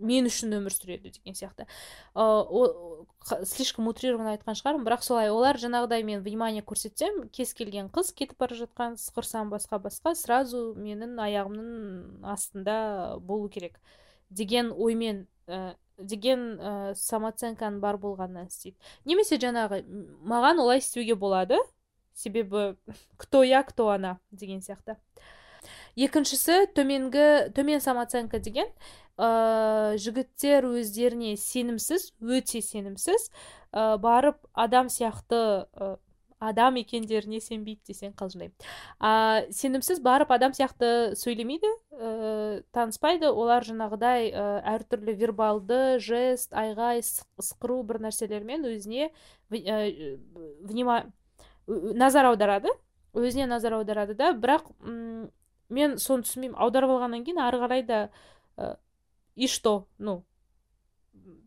[0.00, 1.66] мен үшін өмір сүреді деген сияқты.
[2.16, 2.24] Ә,
[3.44, 5.30] слишком утрированно айтқан шығармын бірақ солай.
[5.30, 10.70] Олар жаңағыдай мен внимание көрсетсем кез келген қыз кетіп бара жатқан сықырсам басқа басқа сразу
[10.76, 13.76] менің аяғымның астында болу керек
[14.30, 18.78] деген оймен ә, деген ә, самооценканың бар болғанынан істейді.
[19.04, 19.82] Немесе жаңағы
[20.24, 21.60] маған олай істеуге болады
[22.20, 22.74] себебі
[23.16, 25.00] кто я кто она деген сияқты.
[25.96, 28.68] Екіншісі төменгі төмен самооценка деген
[29.20, 33.28] ә, жігіттер өздеріне сенімсіз өте сенімсіз
[33.72, 35.96] ә, барып адам сияқты ә,
[36.40, 38.54] адам екендеріне сенбейді десең қалжыңдаймын.
[38.96, 43.28] А сенімсіз барып адам сияқты сөйлемейді ә, таныспайды.
[43.28, 44.46] Олар жаңағыдай ә,
[44.78, 49.10] әртүрлі вербалды жест айғай ысқыру бір нәрселермен өзіне
[49.52, 50.16] ә,
[50.64, 51.02] внима
[51.94, 52.72] назар аударады
[53.14, 54.32] өзіне назар аударады да.
[54.34, 54.70] Бірақ
[55.70, 56.58] мен соны түсінбеймін.
[56.58, 58.02] Аударып алғаннан кейін ары қарай да
[59.36, 59.86] и что?
[59.98, 60.24] Ну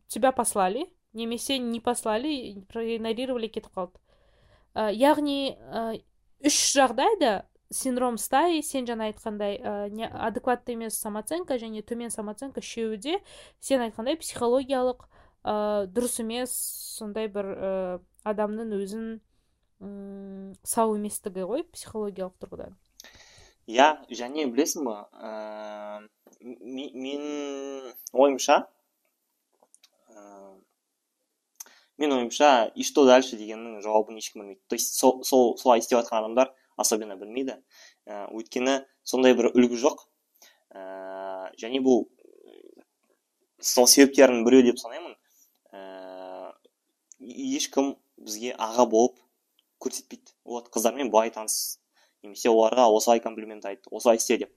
[0.07, 3.99] тебя послали немесе не послали проигнорировали кетіп қалды.
[4.73, 6.01] Ә, яғни ә,
[6.41, 12.97] үш жағдайда синдром стаи сен жаңа айтқандай ә, адекватты емес самооценка және төмен самооценка үшеуі
[12.97, 13.19] де
[13.61, 16.55] сен айтқандай психологиялық ә, дұрыс емес
[16.97, 19.07] сондай бір ә, адамның өзін
[20.63, 22.77] сау еместігі ғой психологиялық тұрғыдан
[23.67, 26.07] иә және білесің ба ә,
[26.41, 28.63] мен ойымша
[31.97, 33.37] мен ойымша и что дальше?
[33.37, 34.61] дегеннің жауабын ешкім білмейді.
[34.67, 37.59] То есть сол сол солай істеп жатқан адамдар особенно білмейді.
[38.05, 40.05] Ә, өйткені сондай бір үлгі жоқ.
[40.73, 42.07] Ә, және бұл
[43.61, 45.15] сол себептердің біреуі деп санаймын.
[45.71, 46.53] Ә,
[47.19, 49.22] ешкім бізге аға болып
[49.83, 50.33] көрсетпейді.
[50.45, 51.79] Вот қыздармен былай таныс.
[52.23, 54.53] Немесе оларға осылай комплимент айт осылай істе деп.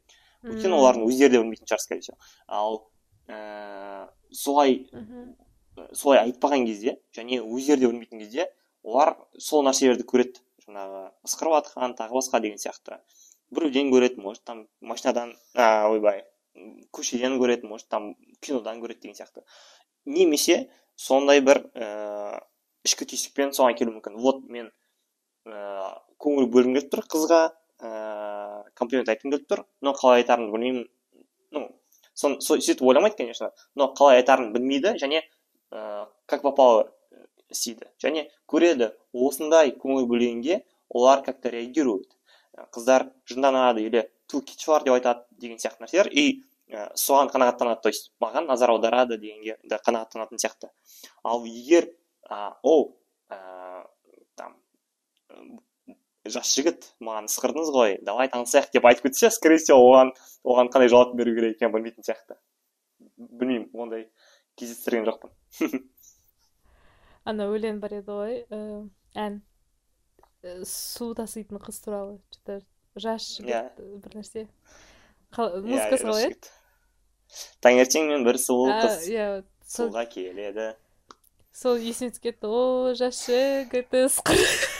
[0.47, 2.19] Өйткені олардың өздері де білмейтін шығар скорее всего.
[2.47, 2.87] Ал
[3.27, 4.87] ә, солай
[5.93, 8.47] солай айтпаған кезде және өздері де білмейтін кезде
[8.83, 10.43] олар сол нәрселерді көреді.
[10.67, 13.01] Жаңағы ысқырып жатқан тағы басқа деген сияқты.
[13.51, 16.25] Біреуден көреді может там машинадан ә, ойбай
[16.93, 19.43] көшеден көреді может там кинодан көреді деген сияқты.
[20.05, 22.41] Немесе сондай бір ә,
[22.87, 24.19] ішкі түйсікпен соған келуі мүмкін.
[24.23, 24.71] Вот мен
[25.47, 27.41] ә, көңіл бөлгім келіп тұр қызға
[27.81, 29.65] ә, комплимент айтқым келіп тұр.
[29.81, 30.87] Но қалай айтарымды білмеймін.
[31.55, 31.69] Ну
[32.17, 35.23] сөйтіп ойламайды конечно но қалай айтарын білмейді және
[35.71, 36.89] ә, как попало
[37.51, 37.91] істейді.
[38.03, 42.17] Және көреді осындай көңіл бөлгенге олар как то реагируют
[42.73, 46.09] қыздар жынданады или ту бар деп айтады деген сияқты нәрселер.
[46.11, 50.71] И ә, соған қанағаттанады то есть маған назар аударады дегенге да қанағаттанатын сияқты.
[51.23, 51.91] Ал егер
[52.31, 52.97] ә, ол
[56.31, 60.12] жас жігіт маған ысқырдыңыз ғой давай танысайық деп айтып кетсе скорее всего оған
[60.44, 62.38] оған қандай жауап беру керек екенін білмейтін сияқты.
[63.16, 64.09] Білмеймін ондай
[64.59, 65.33] кездестірген жоқпын.
[67.31, 68.40] Ана өлең бар еді ғой
[69.14, 69.40] ән.
[70.66, 74.46] Су таситын қыз туралы что то жас жігіт бір нәрсе.
[75.37, 76.55] Музыкасы қалай еді
[77.64, 79.29] таңертең мен бір сұлу қыз иә
[79.66, 80.75] суға келеді.
[81.53, 82.46] сол есіме түсіп кетті.
[82.46, 84.42] О жас жігіт ысқыр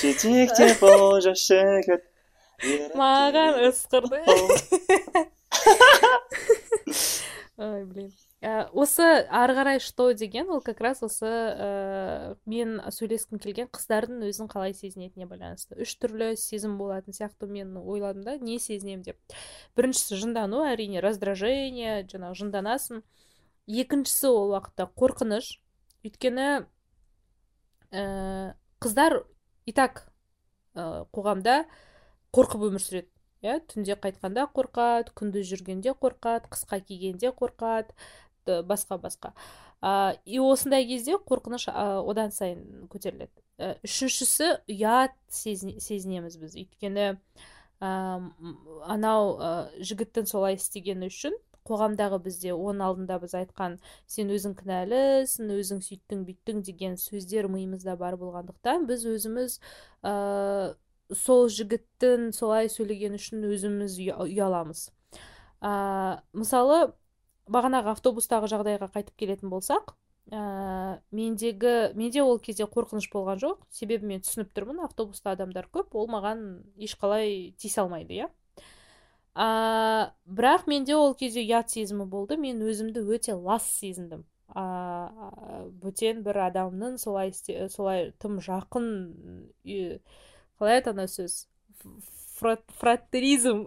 [0.00, 2.02] жетектеп о жас жігіт
[2.98, 4.20] маған ысқырды
[7.60, 8.10] ой блин.
[8.72, 14.48] Осы ары қарай что деген ол как раз осы ә, мен сөйлескім келген қыздардың өзін
[14.48, 15.76] қалай сезінетініне байланысты.
[15.76, 19.36] Үш түрлі сезім болатын сияқты мен ойладым да не сезінемін деп.
[19.76, 23.04] Біріншісі жындану әрине раздражение жаңағы жынданасың.
[23.68, 25.58] Екіншісі ол уақытта қорқыныш.
[26.00, 26.64] Өйткені
[27.92, 29.22] ә, қыздар
[29.66, 30.04] и так
[30.74, 31.64] ә, қоғамда
[32.34, 33.10] қорқып өмір сүреді.
[33.40, 37.94] Иә түнде қайтқанда қорқады күндіз жүргенде қорқады қысқа кигенде қорқады
[38.68, 39.32] басқа басқа.
[39.80, 43.32] Ә, и осындай кезде қорқыныш ә, одан сайын көтеріледі.
[43.56, 46.58] Ә, үшіншісі ұят сезінеміз біз.
[46.60, 47.06] Өйткені
[47.80, 47.90] ә,
[48.84, 51.36] анау ә, жігіттің солай істегені үшін
[51.70, 53.78] қоғамдағы бізде оның алдында біз айтқан
[54.10, 59.58] сен өзің кінәлісің өзің сөйттің бүйттің деген сөздер миымызда бар болғандықтан біз өзіміз
[60.02, 60.14] ә,
[61.14, 64.88] сол жігіттің солай сөйлегені үшін өзіміз ұяламыз.
[65.62, 65.72] Ә,
[66.34, 66.92] мысалы
[67.50, 69.94] бағанағы автобустағы жағдайға қайтып келетін болсақ
[70.30, 73.64] ә, мендегі менде ол кезде қорқыныш болған жоқ.
[73.74, 76.44] Себебі мен түсініп тұрмын автобуста адамдар көп ол маған
[76.78, 78.28] ешқалай тиісе алмайды иә.
[79.34, 82.36] Ә, бірақ менде ол кезде ұят сезімі болды.
[82.40, 84.24] Мен өзімді өте лас сезіндім.
[84.50, 84.64] Ә,
[85.82, 87.30] бөтен бір адамның солай
[87.70, 88.88] солай тым жақын
[90.58, 91.44] қалай еді ана сөз?
[92.40, 93.66] Фратеризм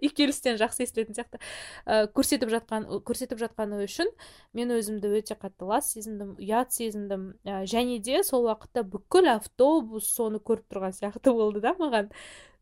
[0.00, 1.40] үйкелістен жақсы естілетін сияқты.
[1.84, 4.08] Ә, көрсетіп жатқан көрсетіп жатқаны үшін
[4.56, 7.32] мен өзімді өте қатты лас сезіндім ұят сезіндім.
[7.44, 12.12] Ә, және де сол уақытта бүкіл автобус соны көріп тұрған сияқты болды да маған.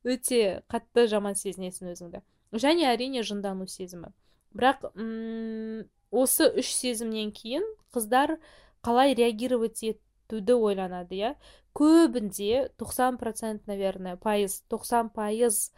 [0.05, 2.23] Өте қатты жаман сезінесің өзіңді.
[2.53, 4.11] Және әрине жындану сезімі.
[4.57, 8.39] Бірақ ұм, осы үш сезімнен кейін қыздар
[8.83, 11.35] қалай реагировать етуді ойланады иә?
[11.77, 15.69] Көбінде 90 процент наверное пайыз 90 пайыз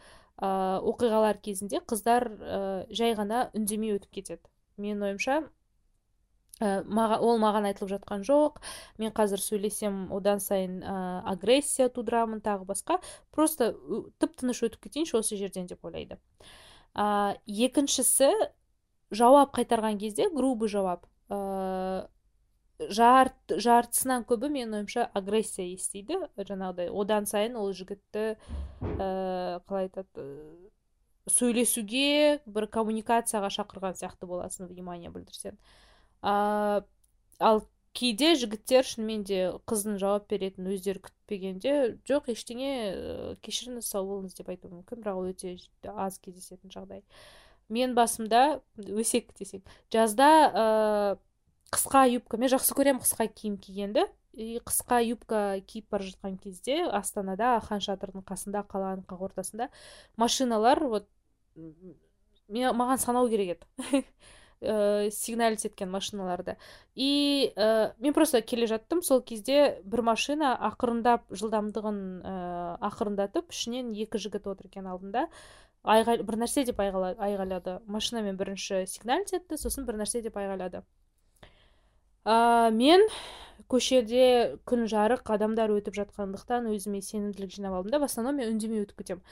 [0.41, 4.41] оқиғалар кезінде қыздар ә, жай ғана үндемей өтіп кетеді.
[4.81, 5.43] Менің ойымша
[6.63, 8.59] ол маған айтылып жатқан жоқ.
[9.01, 10.95] Мен қазір сөйлесем одан сайын ә,
[11.33, 12.99] агрессия тудырамын тағы басқа.
[13.31, 13.73] Просто
[14.19, 16.19] тып тыныш өтіп кетейінші осы жерден деп ойлайды.
[16.95, 18.31] Ә, екіншісі
[19.11, 21.07] жауап қайтарған кезде грубый жауап.
[21.29, 22.07] Ә,
[22.89, 26.19] жарт, жартысынан көбі менің ойымша агрессия естиді.
[26.37, 30.27] Жаңағыдай одан сайын ол жігітті ә, қалай айтады
[31.31, 35.55] сөйлесуге бір коммуникацияға шақырған сияқты боласың внимание білдірсең.
[36.23, 36.83] Ә,
[37.39, 41.73] ал кейде жігіттер шынымен де қыздың жауап беретінін өздері күтпегенде
[42.09, 42.71] жоқ ештеңе
[43.45, 45.53] кешіріңіз сау болыңыз деп айтуы мүмкін бірақ ол өте
[45.93, 47.03] аз кездесетін жағдай.
[47.69, 50.65] Мен басымда өсек десек жазда ә,
[51.73, 54.07] қысқа юбка мен жақсы көремін қысқа киім кигенді.
[54.33, 59.67] И қысқа юбка киіп бара жатқан кезде астанада хан шатырдың қасында қаланың қақ ортасында
[60.17, 61.05] машиналар вот
[62.49, 64.01] маған санау керек еді.
[64.63, 66.57] ә, сигналить еткен машиналарды.
[66.95, 72.33] И ә, мен просто келе жаттым сол кезде бір машина ақырындап жылдамдығын ә,
[72.89, 75.27] ақырындатып ішінен екі жігіт отыр екен алдында.
[75.83, 80.85] Айғай, бір нәрсе деп айғайлады машинамен бірінші сигналить етті сосын бір нәрсе деп айғайлады
[82.25, 83.03] ә, мен
[83.71, 88.83] көшеде күн жарық адамдар өтіп жатқандықтан өзіме сенімділік жинап алдым да в основном мен үндемей
[88.85, 89.23] өтіп кетемін.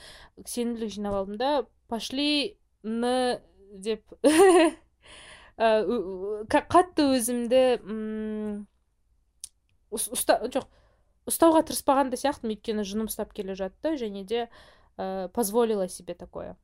[0.45, 1.51] Сенімділік жинап алдым да
[1.87, 3.39] пошли н
[3.71, 4.03] деп
[5.60, 7.62] қатты өзімді
[9.96, 10.66] ұста жоқ
[11.26, 14.46] ұстауға тырыспаған да сияқтымын өйткені жыным ұстап келе жатты және де
[14.96, 16.54] ә, позволила себе такое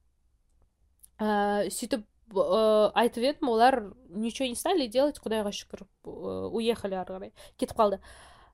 [1.19, 7.33] ә, сөйтіп ә, айтып едім олар ничего не стали делать құдайға шүкір уехали ары қарай
[7.59, 7.99] кетіп қалды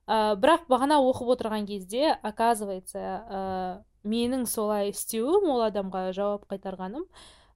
[0.07, 7.05] ә, бірақ бағана оқып отырған кезде оказывается ә, менің солай істеуім ол адамға жауап қайтарғаным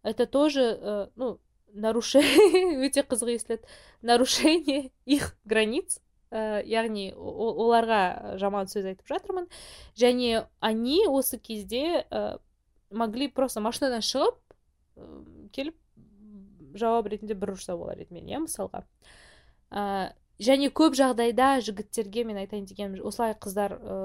[0.03, 1.39] это тоже ә, ну
[1.74, 3.66] нарушение өте қызық естіледі
[4.02, 6.00] нарушение их границ.
[6.28, 9.46] Ә, яғни оларға жаман сөз айтып жатырмын
[9.96, 12.37] және они осы кезде ә,
[12.90, 14.37] могли просто машинадан шығып
[15.57, 15.76] келіп
[16.76, 18.83] жауап ретінде бір ұрса болар еді мен иә мысалға
[19.72, 23.96] ә, және көп жағдайда жігіттерге мен айтайын дегенім осылай қыздар ә,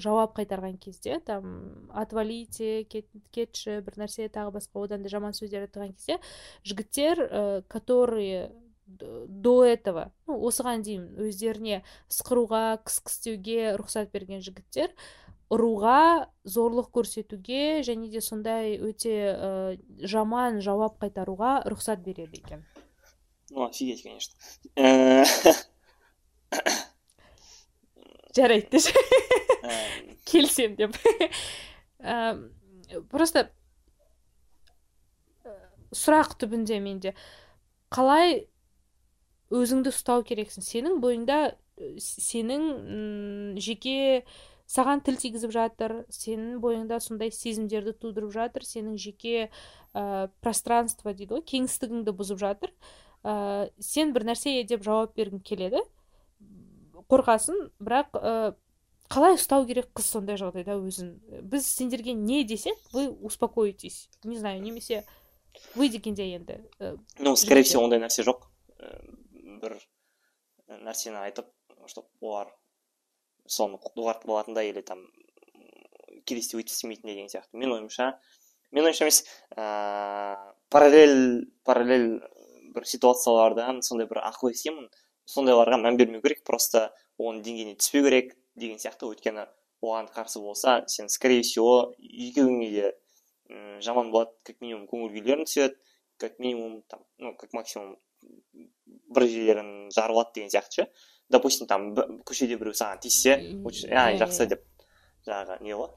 [0.00, 5.66] жауап қайтарған кезде там отвалите кет, кетші бір нәрсе тағы басқа одан да жаман сөздер
[5.68, 6.16] айтқан кезде
[6.64, 8.52] жігіттер ә, которые
[8.86, 14.94] до этого ну, осыған дейін өздеріне ысқыруға кіс кістеуге рұқсат берген жігіттер
[15.52, 19.50] ұруға зорлық көрсетуге және де сондай өте ә,
[20.02, 22.64] жаман жауап қайтаруға рұқсат береді екен.
[23.50, 24.34] Ну офигеть конечно.
[28.36, 28.92] Жарайды деші
[30.28, 30.96] келісемін деп
[33.10, 33.48] просто
[35.96, 37.14] сұрақ түбінде менде.
[37.94, 38.44] Қалай
[39.54, 40.66] өзіңді ұстау керексің?
[40.66, 41.38] Сенің бойыңда
[42.02, 44.24] сенің жеке
[44.66, 49.48] саған тіл тигізіп жатыр сенің бойыңда сондай сезімдерді тудырып жатыр сенің жеке
[49.94, 52.72] ә, пространство дейді ғой кеңістігіңді бұзып жатыр.
[53.26, 55.82] Ә, сен бір нәрсе деп жауап бергің келеді.
[57.10, 58.54] Қорқасың бірақ ә,
[59.10, 61.16] қалай ұстау керек қыз сондай жағдайда өзін?
[61.42, 64.08] Біз сендерге не десек вы успокоитесь.
[64.24, 65.04] Не знаю немесе
[65.74, 66.60] вы дегенде енді
[67.18, 68.46] ну скорее всего ондай нәрсе жоқ.
[69.62, 69.78] Бір
[70.68, 71.50] нәрсені айтып
[71.86, 72.50] чтобы олар
[73.46, 75.06] соны доғартып алатындай или там
[76.26, 77.54] келесіде өйтіп істемейтіндей деген сияқты.
[77.54, 78.08] Менің ойымша
[78.74, 79.22] менің ойымша емес
[79.54, 80.36] ә,
[80.70, 82.18] параллель параллель
[82.76, 84.90] бір ситуациялардан сондай бір ақыл естимін
[85.26, 89.08] сондайларға мән бермеу керек просто оның деңгейіне түспеу керек деген сияқты.
[89.10, 89.48] Өйткені
[89.82, 92.92] оған қарсы болса сен скорее всего екеуіңе де
[93.50, 94.32] м жаман болады.
[94.44, 95.76] Как минимум көңіл күйлерің түседі
[96.18, 97.96] как минимум там ну как максимум
[98.52, 100.86] бір жерлерің жарылады деген сияқты ше.
[101.28, 103.36] Допустим там көшеде біреу саған тиіссе
[103.92, 104.64] а жақсы деп.
[105.26, 105.90] Жаңағы не ғой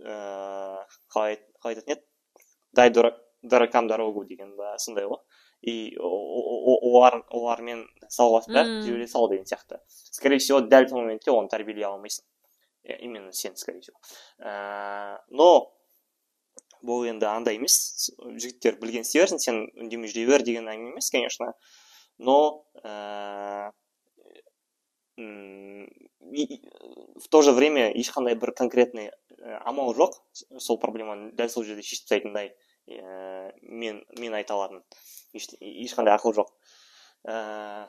[0.00, 2.04] ыыы қалай қалай айтатын еді?
[2.72, 2.90] Дай
[3.42, 5.20] дуракам дорогу деген ба сондай ғой.
[5.62, 9.80] И олар олармен салғыласып жүре сал деген сияқты.
[9.88, 12.24] Скорее всего дәл сол моментте оны тәрбиелей алмайсың.
[12.84, 13.96] Именно сен скорее всего.
[15.28, 15.72] Но
[16.82, 18.10] бұл енді андай емес.
[18.18, 21.54] Жігіттер білген істей сен үндемей жүре бер деген әңгіме емес конечно.
[22.18, 22.64] Но
[27.20, 29.10] в то же время ешқандай бір конкретный
[29.60, 30.16] амал жоқ.
[30.58, 32.54] Сол проблеманы дәл сол жерде шешіп тастайтындай
[32.88, 34.82] ә, мен мен айта алатын
[35.34, 36.50] ешқандай ақыл жоқ
[37.28, 37.86] ә,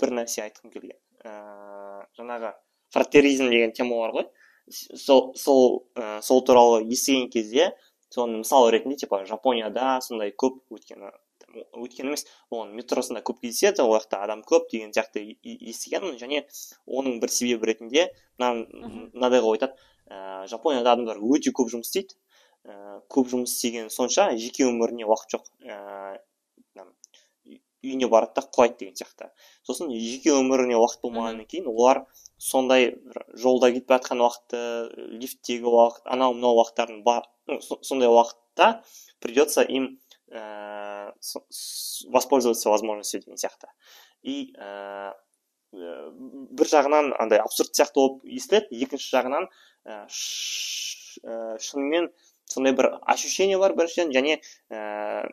[0.00, 2.52] бір нәрсе айтқым келген ә, жаңағы
[2.94, 4.26] фратеризм деген тема бар ғой
[4.70, 7.72] сол сол ә, сол туралы естіген кезде
[8.10, 11.12] соны мысал ретінде типа жапонияда сондай көп өйткені
[11.56, 16.44] өйткені емес оған метросында көп кездеседі ол жақта адам көп деген сияқты естігенмін және
[16.86, 19.72] оның бір себебі ретінде мынадайға қойып айтады
[20.10, 22.18] ә, жапонияда адамдар өте көп жұмыс істейді
[22.66, 25.50] ә, көп жұмыс істеген сонша жеке өміріне уақыт жоқ.
[25.64, 26.18] Ә,
[27.86, 29.28] үйіне барады да құлайды деген сияқты.
[29.66, 32.02] Сосын жеке өміріне уақыт болмағаннан кейін олар
[32.38, 32.94] сондай
[33.38, 34.62] жолда кетіп бара жатқан уақытты
[35.20, 37.28] лифттегі уақыт анау мынау уақыттардың бар
[37.82, 38.82] сондай уақытта
[39.20, 39.98] придется им
[40.32, 41.12] ә,
[42.10, 43.70] воспользоваться возможностью деген сияқты.
[44.22, 45.12] И ә,
[45.72, 48.80] бір жағынан андай абсурд сияқты болып естіледі.
[48.82, 49.48] Екінші жағынан
[49.86, 52.10] ә, шынымен
[52.46, 54.38] сондай бір ощущение бар біріншіден және
[54.70, 55.28] ә,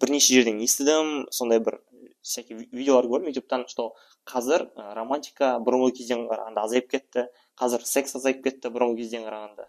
[0.00, 1.26] бірнеше жерден естідім.
[1.30, 1.78] Сондай бір
[2.22, 3.92] всякий видеолар көрдім ютубтан что
[4.28, 7.28] қазір романтика бұрынғы кезден қарағанда азайып кетті.
[7.60, 9.68] Қазір секс азайып кетті бұрынғы кезден қарағанда.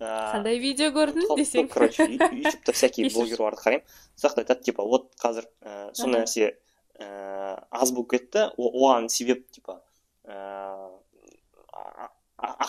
[0.00, 1.68] Қандай видео көрдің десең?
[1.68, 3.84] короче ютубта всякий блогерларды қараймын.
[4.16, 6.54] Сол жақта айтады типа вот қазір ә, сондай нәрсе
[6.96, 8.48] ә, аз болып кетті.
[8.56, 9.82] Оған себеп типа
[10.24, 10.79] ә,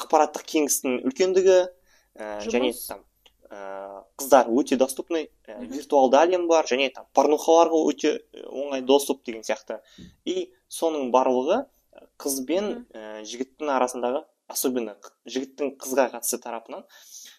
[0.02, 3.06] ақпараттық кеңістіктің үлкендігі ә, және там
[3.52, 9.46] ә, қыздар өте доступный ә, виртуалды әлем бар және там порнухаларға өте оңай доступ деген
[9.48, 9.80] сияқты.
[10.26, 11.64] И соның барлығы
[12.22, 14.96] қыз бен ә, жігіттің арасындағы особенно
[15.30, 16.84] жігіттің қызға қатысты тарапынан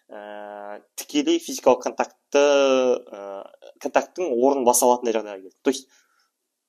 [0.08, 3.42] ә, тікелей физикалық контактты ә,
[3.82, 5.56] контакттың орнын баса алатындай жағдайға келді.
[5.62, 5.88] То есть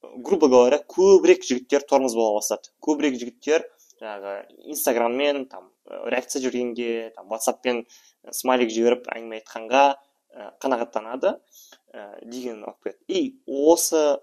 [0.02, 2.72] грубо говоря көбірек жігіттер тормоз бола бастады.
[2.84, 3.68] Көбірек жігіттер
[4.02, 4.36] жаңағы
[4.74, 7.84] инстаграммен там реакция жібергенге там ватсаппен
[8.32, 11.36] смайлик жіберіп әңгіме айтқанға ә, қанағаттанады
[11.94, 13.00] ә, деген алып келеді.
[13.08, 14.20] И осы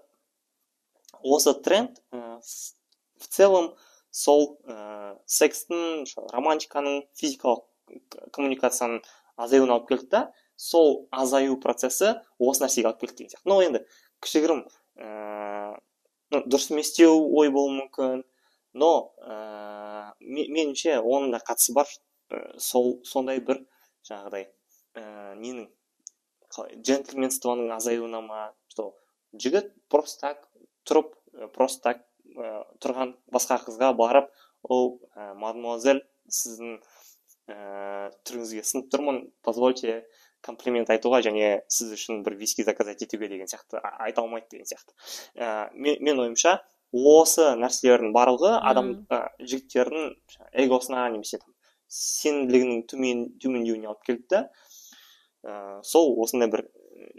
[1.21, 3.73] осы тренд ә, в целом
[4.09, 7.67] сол ә, секстің романтиканың физикалық
[8.33, 9.03] коммуникацияның
[9.37, 10.23] азаюына алып келді да
[10.55, 13.49] сол азаю процесі осы нәрсеге алып келді деген сияқты.
[13.49, 13.85] Но енді
[14.23, 14.65] кішігірім
[14.97, 18.21] ііі дұрыс емес те ой болуы мүмкін
[18.73, 21.89] но ііі меніңше оның да қатысы бар.
[22.57, 23.63] Сол сондай бір
[24.07, 25.69] жаңағыдай ііі ненің
[26.83, 28.91] джентльменствоның азаюына ма что
[29.33, 30.47] жігіт просто так
[30.87, 31.13] тұрып
[31.55, 32.01] просто так
[32.83, 34.31] тұрған басқа қызға барып
[34.63, 36.77] ол мадемуазель сіздің
[37.51, 40.01] ә, түріңізге сынып тұрмын позвольте
[40.45, 44.95] комплимент айтуға және сіз үшін бір виски заказать етуге деген сияқты айта алмайды деген сияқты.
[45.35, 46.59] Ә, мен, мен ойымша
[46.91, 50.13] осы нәрселердің барлығы адам ә, жігіттердің
[50.65, 51.53] эгосына немесе там
[51.91, 54.41] сенімділігінің төмен төмендеуіне алып келді да
[55.43, 56.65] ә, сол осындай бір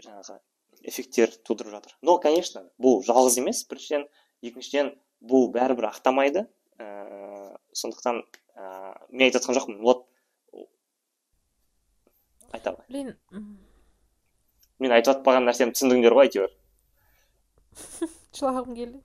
[0.03, 0.39] жаңағы
[0.83, 1.95] эффекттер тудырып жатыр.
[2.01, 3.63] Но конечно бұл жалғыз емес.
[3.69, 4.07] Біріншіден
[4.43, 6.45] екіншіден бұл бәрібір ақтамайды.
[6.77, 8.23] Ә, сондықтан
[8.55, 9.79] ә, мен айтып жатқан жоқпын.
[9.81, 10.07] Вот
[12.53, 13.15] айта блин
[14.79, 16.53] мен айтып жатпаған нәрсемді түсіндіңдер ғой әйтеуір.
[18.37, 19.01] Жылағым келді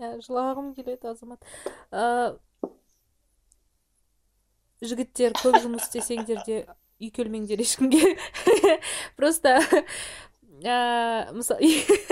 [0.00, 1.44] иә жылағым келеді азамат.
[1.92, 2.36] Ә,
[4.80, 6.62] жігіттер көп жұмыс істесеңдер де
[7.00, 8.16] үй келмеңдер ешкімге.
[9.18, 9.58] Просто
[10.64, 11.68] ә, мысалы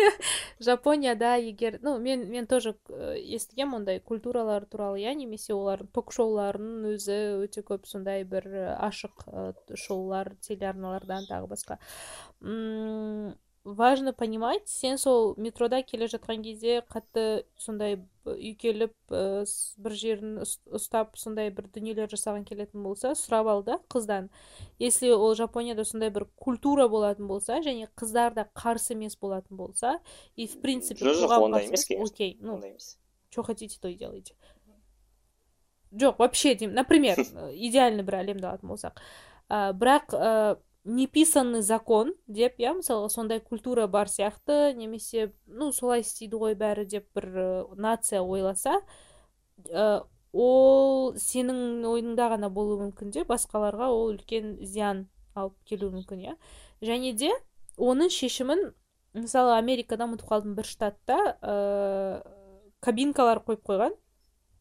[0.64, 5.00] жапонияда егер ну мен мен тоже естігемін ондай культуралар туралы.
[5.00, 9.26] Иә немесе олардың ток шоуларының өзі өте көп сондай бір ашық
[9.76, 11.78] шоулар телеарналардан тағы басқа.
[13.67, 17.95] важно понимать сен сол метрода келе жатқан кезде қатты сондай
[18.27, 19.45] үйкеліп ә,
[19.79, 24.27] бір жерін ұстап сондай бір дүниелер жасаған келетін болса сұрап ал да қыздан
[24.79, 29.99] если ол жапонияда сондай бір культура болатын болса және қыздар да қарсы емес болатын болса
[30.35, 32.59] и в принципе жоқ ондай емес окей ну
[33.29, 34.35] что хотите то и делайте
[35.93, 37.15] жоқ вообще деймін например
[37.53, 38.99] идеальный бір әлемді алатын болсақ
[39.47, 46.40] ә, бірақ неписанный закон деп иә мысалға сондай культура бар сияқты немесе ну солай істейді
[46.40, 47.28] ғой бәрі деп бір
[47.76, 48.80] нация ойласа
[49.68, 56.24] ә, ол сенің ойыңда ғана болуы мүмкін де басқаларға ол үлкен зиян алып келуі мүмкін
[56.24, 56.34] иә.
[56.84, 57.30] Және де
[57.76, 58.70] оның шешімін
[59.18, 62.22] мысалы америкада ұмытып қалдым бір штатта ә,
[62.84, 63.96] кабинкалар қойып қойған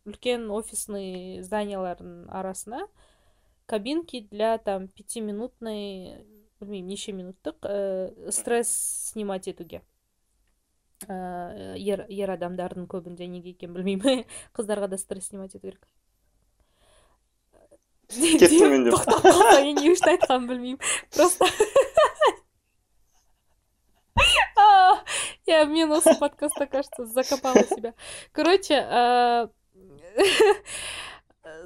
[0.07, 2.87] үлкен офисный зданиялардың арасына.
[3.66, 6.24] кабинки для там пятиминутной
[6.60, 8.70] білмеймін неше минуттық ә, стресс
[9.12, 9.82] снимать етуге
[11.08, 14.24] ә, ер, ер адамдардың көбінде неге екенін білмеймін
[14.56, 15.88] қыздарға да стресс снимать ету керек
[18.12, 20.80] кеттім мен деп тоқтап қалсаң не үшін айтқанын білмеймін
[21.16, 21.48] просто
[25.46, 27.94] я мен осы подкастта кажется закопала себя
[28.32, 28.78] короче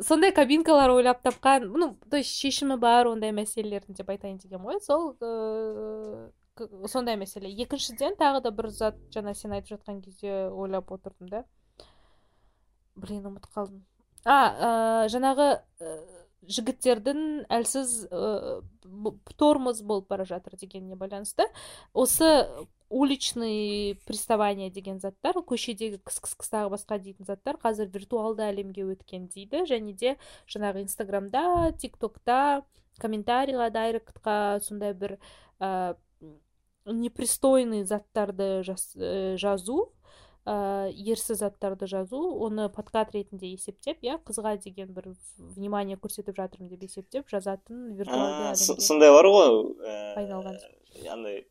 [0.01, 4.79] сондай кабинкалар ойлап тапқан ну то есть шешімі бар ондай мәселелердің деп айтайын деген ғой
[4.81, 6.29] сол ыыы
[6.87, 7.49] сондай мәселе.
[7.63, 11.43] Екіншіден тағы да бір зат жаңа сен айтып жатқан кезде ойлап отырдым да.
[12.95, 13.81] Блин ұмытып қалдым.
[14.25, 15.47] А жаңағы
[16.41, 18.61] жігіттердің әлсіз ыыы
[19.37, 21.45] тормоз болып бара жатыр дегеніне байланысты.
[21.93, 22.47] Осы
[22.89, 28.83] уличный приставание деген заттар көшедегі кіс кіс кіс тағы басқа дейтін заттар қазір виртуалды әлемге
[28.91, 29.63] өткен дейді.
[29.69, 30.17] Және де
[30.51, 32.65] жаңағы инстаграмда тик токта
[32.99, 35.17] комментарийға дайректқа сондай бір
[35.61, 35.95] ә,
[36.85, 39.93] непристойный заттарды жаз, ә, жазу.
[40.45, 46.69] Ә, ерсі заттарды жазу оны подкат ретінде есептеп иә қызға деген бір внимание көрсетіп жатырмын
[46.73, 49.55] деп есептеп жазатын виртуалды сондай бар ғой
[50.17, 50.59] айналған
[51.11, 51.45] андай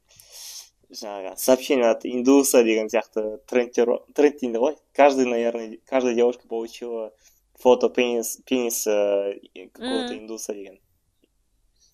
[0.90, 4.76] жаңағы сообщение от индуса деген сияқты трендтер тренд дейді ғой.
[4.92, 7.12] Каждый наверное каждая девушка получила
[7.54, 9.34] фото пенис пениса
[9.72, 10.80] какого то индуса деген.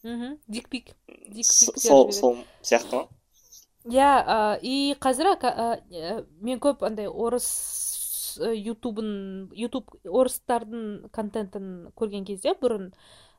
[0.02, 0.96] Мхм дикпик.
[1.42, 3.08] Сол сол сияқты ма?
[3.86, 5.32] Иә и қазір
[6.40, 7.46] мен көп андай орыс
[8.40, 12.90] ютубын ютуб орыстардың контентін көрген кезде бұрын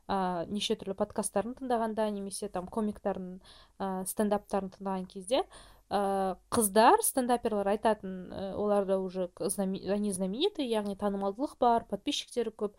[0.08, 3.38] ә, неше түрлі подкасттарын тыңдағанда немесе там комиктарын
[3.78, 5.42] ә, стендаптарын тыңдаған кезде
[5.90, 12.74] ә, қыздар стендаперлар айтатын ә, оларда уже они знаменитые яғни танымалдылық бар подписчиктері көп.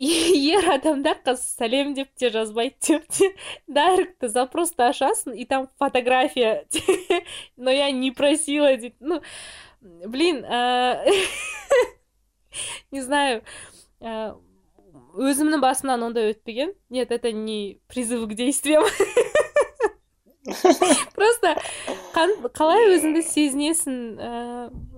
[0.00, 3.30] ер адамдар қыз сәлем деп те жазбайды деп те
[3.66, 6.66] дайректті запросты ашасың и там фотография
[7.56, 9.22] но я не просила дейді ну
[9.80, 10.44] блин
[12.92, 13.40] не знаю
[15.16, 18.84] өзімнің басымнан ондай өтпеген нет это не призыв к действиям
[21.14, 21.56] просто
[22.13, 23.97] қалай өзіңді сезінесің?
[24.21, 24.31] Ә,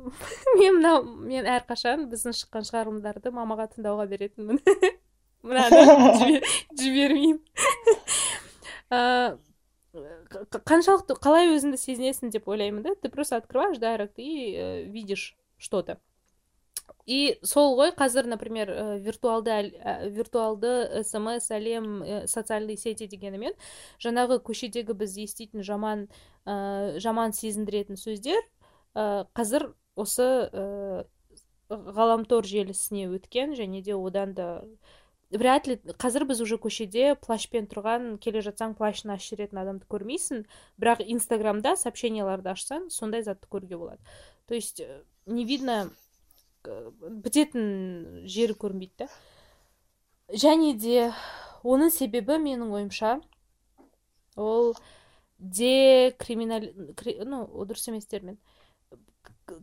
[0.59, 4.61] мен мынау мен әрқашан біздің шыққан шығарылымдарды мамаға тыңдауға беретінмін.
[5.47, 6.39] Мынаны
[6.79, 7.41] жібермеймін.
[9.93, 15.81] Қаншалықты қалай өзіңді сезінесің деп ойлаймын да ты просто открываешь дайрект и э, видишь что
[15.83, 15.99] то
[17.05, 23.53] и сол ғой қазір например э, виртуалды э, виртуалды смс әлем э, социальный сети дегенімен
[23.99, 26.07] жаңағы көшедегі біз еститін жаман
[26.45, 28.39] ә, жаман сезіндіретін сөздер
[28.95, 31.03] ә, қазір осы ә,
[31.69, 34.47] ғаламтор желісіне өткен және де одан да
[35.31, 40.45] вряд ли қазір біз уже көшеде плащпен тұрған келе жатсаң плащын ашып жіберетін адамды көрмейсің
[40.79, 43.99] бірақ инстаграмда сообщенияларды ашсаң сондай затты көруге болады.
[44.47, 44.81] То есть
[45.25, 45.89] не видно
[46.63, 49.09] бітетін жері көрінбейді да
[50.33, 51.11] және де
[51.63, 53.19] оның себебі менің ойымша
[54.35, 54.73] ол
[55.37, 56.69] декриминал
[57.27, 58.37] ну дұрыс емес термин.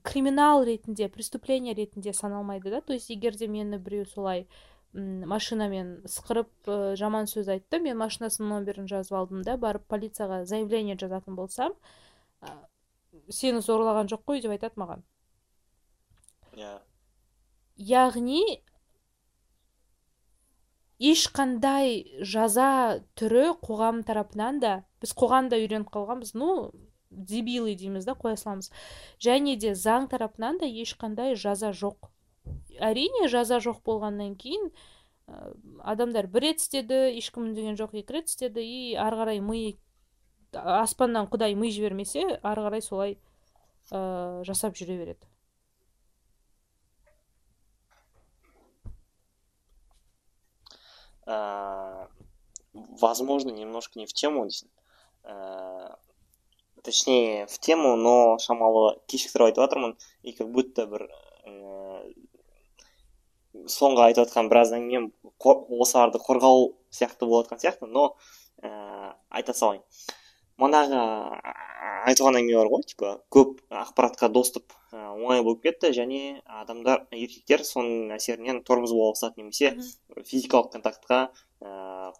[0.04, 2.80] Криминал ретінде преступление ретінде саналмайды да.
[2.80, 4.46] То есть егер де мені біреу солай
[4.92, 10.96] машинамен сықырып ә, жаман сөз айтты мен машинасының номерін жазып алдым да барып полицияға заявление
[10.98, 11.76] жазатын болсам
[12.42, 12.50] ә,
[13.30, 15.04] сені зорлаған жоқ қой деп айтады маған.
[16.58, 16.80] Иә.
[17.80, 18.60] Яғни
[21.00, 26.34] ешқандай жаза түрі қоғам тарапынан да біз қоғамда үйреніп қалғанбыз.
[26.36, 26.70] Ну
[27.10, 28.70] дебилы дейміз да қоя саламыз.
[29.18, 32.10] Және де заң тарапынан да ешқандай жаза жоқ.
[32.80, 34.70] Әрине жаза жоқ болғаннан кейін
[35.84, 39.78] адамдар бір рет істеді ешкім үндеген жоқ екі рет істеді и ары қарай ми
[40.52, 43.18] аспаннан құдай ми жібермесе ары қарай солай
[43.92, 45.29] ә, жасап жүре береді.
[51.24, 54.48] Возможно, немножко не в тему,
[56.82, 61.06] точнее в тему но шамалы кешіктіріп айтып жатырмын и как будто бір
[61.44, 62.00] ә,
[63.68, 65.10] соңғы айтып жатқан біраз әңгімем
[65.40, 68.14] осыларды қорғау сияқты болып жатқан сияқты но
[68.62, 69.84] ә, айта салайын.
[70.60, 71.00] Манағы
[72.10, 75.92] айтылған әңгіме бар ғой типа көп ақпаратқа доступ оңай болып кетті.
[75.96, 79.74] Және адамдар еркектер соның әсерінен тормоз бола бастады немесе
[80.26, 81.30] физикалық контактқа
[81.60, 82.12] ыыы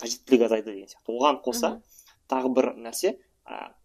[0.00, 1.12] қажеттілік азайды деген сияқты.
[1.12, 1.76] Оған қоса
[2.30, 3.16] тағы бір нәрсе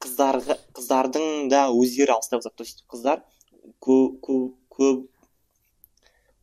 [0.04, 3.24] қыздарға қыздардың да өздері алыстай бастады то есть қыздар
[3.84, 4.22] көп
[4.78, 5.08] көп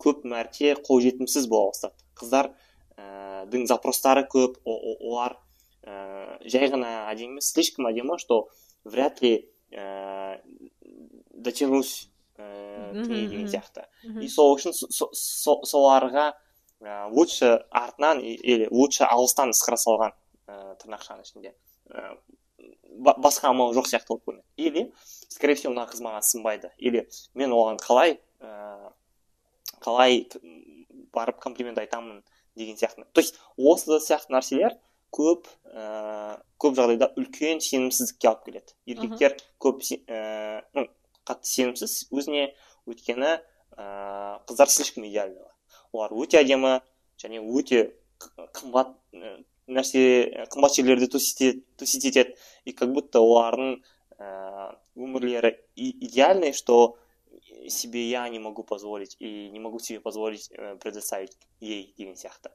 [0.05, 1.95] көп мәрте қолжетімсіз бола бастады.
[2.21, 5.39] Қыздардың запростары көп олар
[5.85, 8.49] жай ғана әдемі емес слишком әдемі что
[8.85, 10.41] вряд ли ә,
[11.31, 13.87] дотянусь ә, деген сияқты
[14.21, 16.33] и сол үшін соларға
[16.81, 20.15] ә, лучше артынан или лучше алыстан ысқыра салған
[20.47, 21.55] ә, тырнақшаның ішінде.
[21.91, 22.17] Ә,
[22.99, 24.45] басқа амал жоқ сияқты болып көрінеді.
[24.57, 24.93] Или
[25.29, 26.71] скорее всего мына қыз маған сынбайды.
[26.79, 28.93] Или мен оған қалай ә,
[29.81, 30.29] қалай
[31.13, 32.23] барып комплимент айтамын
[32.57, 33.07] деген сияқты.
[33.13, 34.79] То есть осы сияқты нәрселер
[35.15, 40.89] көп ә, көп жағдайда үлкен сенімсіздікке алып келеді еркектер көп ә, ну
[41.25, 42.49] қатты сенімсіз өзіне
[42.91, 43.87] өйткені ә,
[44.49, 45.47] қыздар слишком идеальны
[45.93, 46.81] олар өте әдемі
[47.23, 47.87] және өте
[48.59, 48.95] қымбат
[49.71, 52.35] нәрсе қымбат жерлерде тусить етеді
[52.65, 53.79] и как будто олардың
[54.19, 56.97] ә, өмірлері идеальный что
[57.69, 62.51] себе я не могу позволить и не могу себе позволить э, предоставить ей деген сияқты.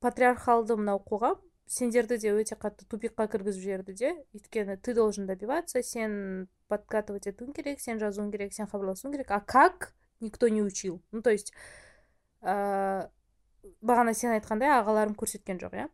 [0.00, 1.38] Патриархалды мынау қоғам?
[1.70, 4.08] Сендерді де өте қатты тупикқа кіргізіп жіберді де.
[4.34, 9.30] Өйткені ты должен добиваться сен подкатывать етуің керек сен жазуың керек сен хабарласуың керек.
[9.30, 9.94] А как?
[10.18, 11.00] Никто не учил.
[11.12, 11.52] Ну то есть
[12.42, 13.08] ә,
[13.80, 15.86] бағана сен айтқандай ағаларым көрсеткен жоқ иә.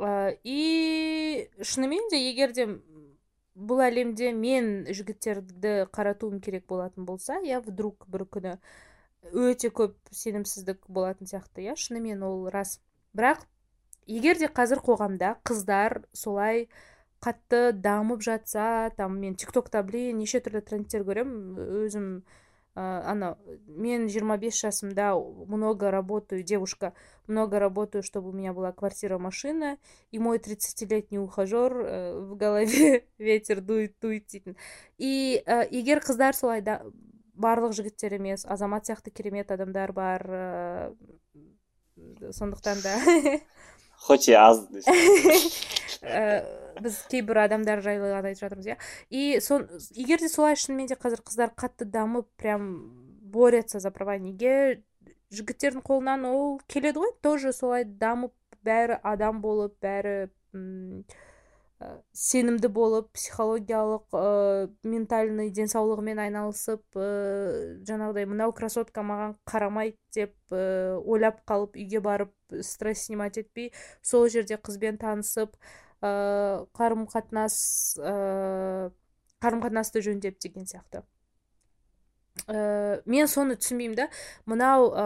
[0.00, 2.66] Ә, и шынымен де егер де
[3.52, 8.56] бұл әлемде мен жігіттерді қаратуым керек болатын болса иә вдруг бір күні
[9.28, 12.80] өте көп сенімсіздік болатын сияқты иә шынымен ол рас.
[13.12, 13.44] Бірақ
[14.06, 16.68] егер де қазір қоғамда қыздар солай
[17.22, 22.08] қатты дамып жатса там мен тик токта блин неше түрлі трендтер көремін өзім
[22.74, 23.36] ана
[23.66, 25.12] мен 25 жасымда
[25.46, 26.94] много работаю девушка
[27.26, 29.76] много работаю чтобы у меня была квартира машина
[30.10, 34.56] и мой 30-летний ухажер э, в голове ветер дует дует дейтін
[34.96, 36.80] и ә, егер қыздар солай да
[37.36, 40.94] барлық жігіттер емес азамат сияқты керемет адамдар бар ә,
[42.32, 42.96] сондықтан да.
[44.02, 44.66] хоть и аз
[46.82, 48.76] біз кейбір адамдар жайлы ғана айтып жатырмыз иә.
[49.10, 52.90] И сон егер де солай шынымен де қазір қыздар қатты дамып прям
[53.32, 54.82] борются за права неге
[55.30, 57.12] жігіттердің қолынан ол келеді ғой.
[57.22, 58.34] Тоже солай дамып
[58.66, 61.02] бәрі адам болып бәрі Э,
[62.16, 67.06] сенімді болып психологиялық ә, ментальный денсаулығымен айналысып ә,
[67.88, 73.72] жаңағыдай мынау красотка маған қарамайды деп ә, ойлап қалып үйге барып стресс снимать етпей
[74.02, 75.56] сол жерде қызбен танысып
[76.02, 77.56] ә, қарым қатынас
[77.98, 78.90] ә,
[79.42, 81.02] қарым қатынасты жөндеп деген сияқты.
[82.48, 84.06] Ә, мен соны түсінбеймін да.
[84.50, 85.04] Мынау ә,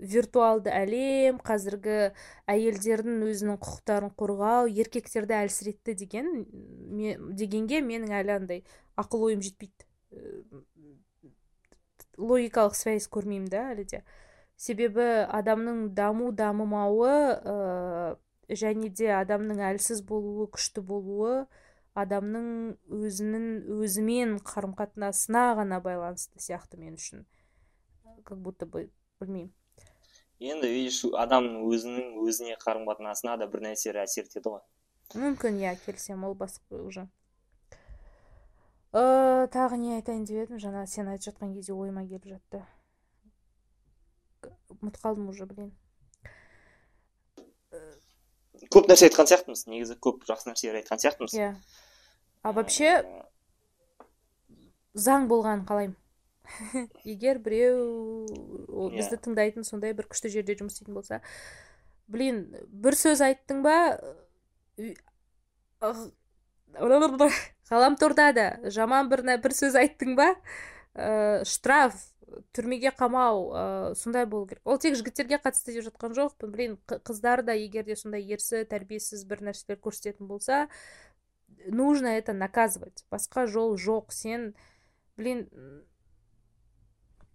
[0.00, 2.12] виртуалды әлем қазіргі
[2.48, 6.30] әйелдердің өзінің құқықтарын қорғау еркектерді әлсіретті деген
[7.36, 8.64] дегенге менің әлі андай
[8.98, 9.86] ақыл ойым жетпейді.
[12.18, 14.02] Логикалық связь көрмеймін да әлі де.
[14.58, 18.16] Себебі адамның даму дамымауы ә,
[18.50, 21.44] және де адамның әлсіз болуы күшті болуы
[21.96, 22.48] адамның
[22.92, 23.46] өзінің
[23.78, 27.24] өзімен қарым қатынасына ғана байланысты сияқты мен үшін.
[28.24, 29.52] Как будто бы білмеймін.
[30.38, 34.62] Енді видишь адамның өзінің өзіне қарым қатынасына да бір нәрселер әсер етеді ғой.
[35.16, 37.08] Мүмкін иә келісемін ол басқа уже.
[38.92, 40.60] Ә, тағы не айтайын деп едім?
[40.62, 42.62] Жаңа сен айтып жатқан кезде ойыма келіп жатты.
[44.76, 45.72] Ұмытып қалдым уже блин.
[48.74, 51.36] Көп нәрсе айтқан сияқтымыз негізі көп жақсы нәрселер айтқан сияқтымыз.
[51.38, 51.54] Иә.
[52.42, 52.98] А вообще
[54.98, 55.96] заң болғанын қалаймын.
[57.04, 58.26] Егер біреу
[58.88, 58.96] иә.
[58.96, 61.20] бізді тыңдайтын сондай бір күшті жерде жұмыс істейтін болса
[62.08, 63.76] блин бір сөз айттың ба
[67.68, 70.30] ғаламторда да жаман бір, бір сөз айттың ба
[70.94, 72.00] ә, штраф
[72.56, 73.64] түрмеге қамау ә,
[73.98, 74.62] сондай болу керек.
[74.64, 76.52] Ол тек жігіттерге қатысты деп жатқан жоқпын.
[76.52, 80.66] Блин қыздар да егер де сондай ерсі тәрбиесіз бір нәрселер көрсететін болса
[81.66, 83.04] нужно это наказывать.
[83.10, 84.12] Басқа жол жоқ.
[84.12, 84.54] Сен
[85.16, 85.48] блин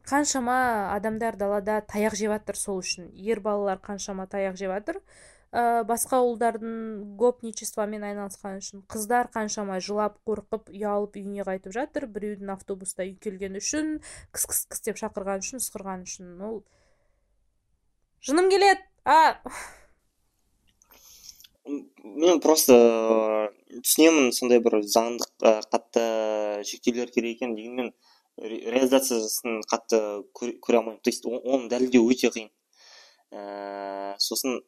[0.05, 3.09] қаншама адамдар далада таяқ жеп жатыр сол үшін.
[3.13, 5.01] Ер балалар қаншама таяқ жеп жатыр
[5.53, 12.49] ә, басқа ұлдардың гопничествомен айналысқан үшін қыздар қаншама жылап қорқып ұялып үйіне қайтып жатыр біреудің
[12.55, 13.99] автобуста үй келгені үшін
[14.33, 16.33] кіс кіс кіс деп шақырған үшін ысқырған үшін.
[16.41, 16.63] Ол
[18.25, 18.81] жыным келеді.
[19.05, 19.37] А!
[22.03, 22.75] Мен просто
[23.69, 26.03] түсінемін сондай бір заңдық қатты
[26.67, 27.93] шектеулер керек екен дегенмен
[28.41, 30.01] реализациясын қатты
[30.33, 30.99] көре алмаймын.
[31.03, 32.49] То есть оны дәлелдеу өте қиын.
[33.33, 34.59] Ә, сосын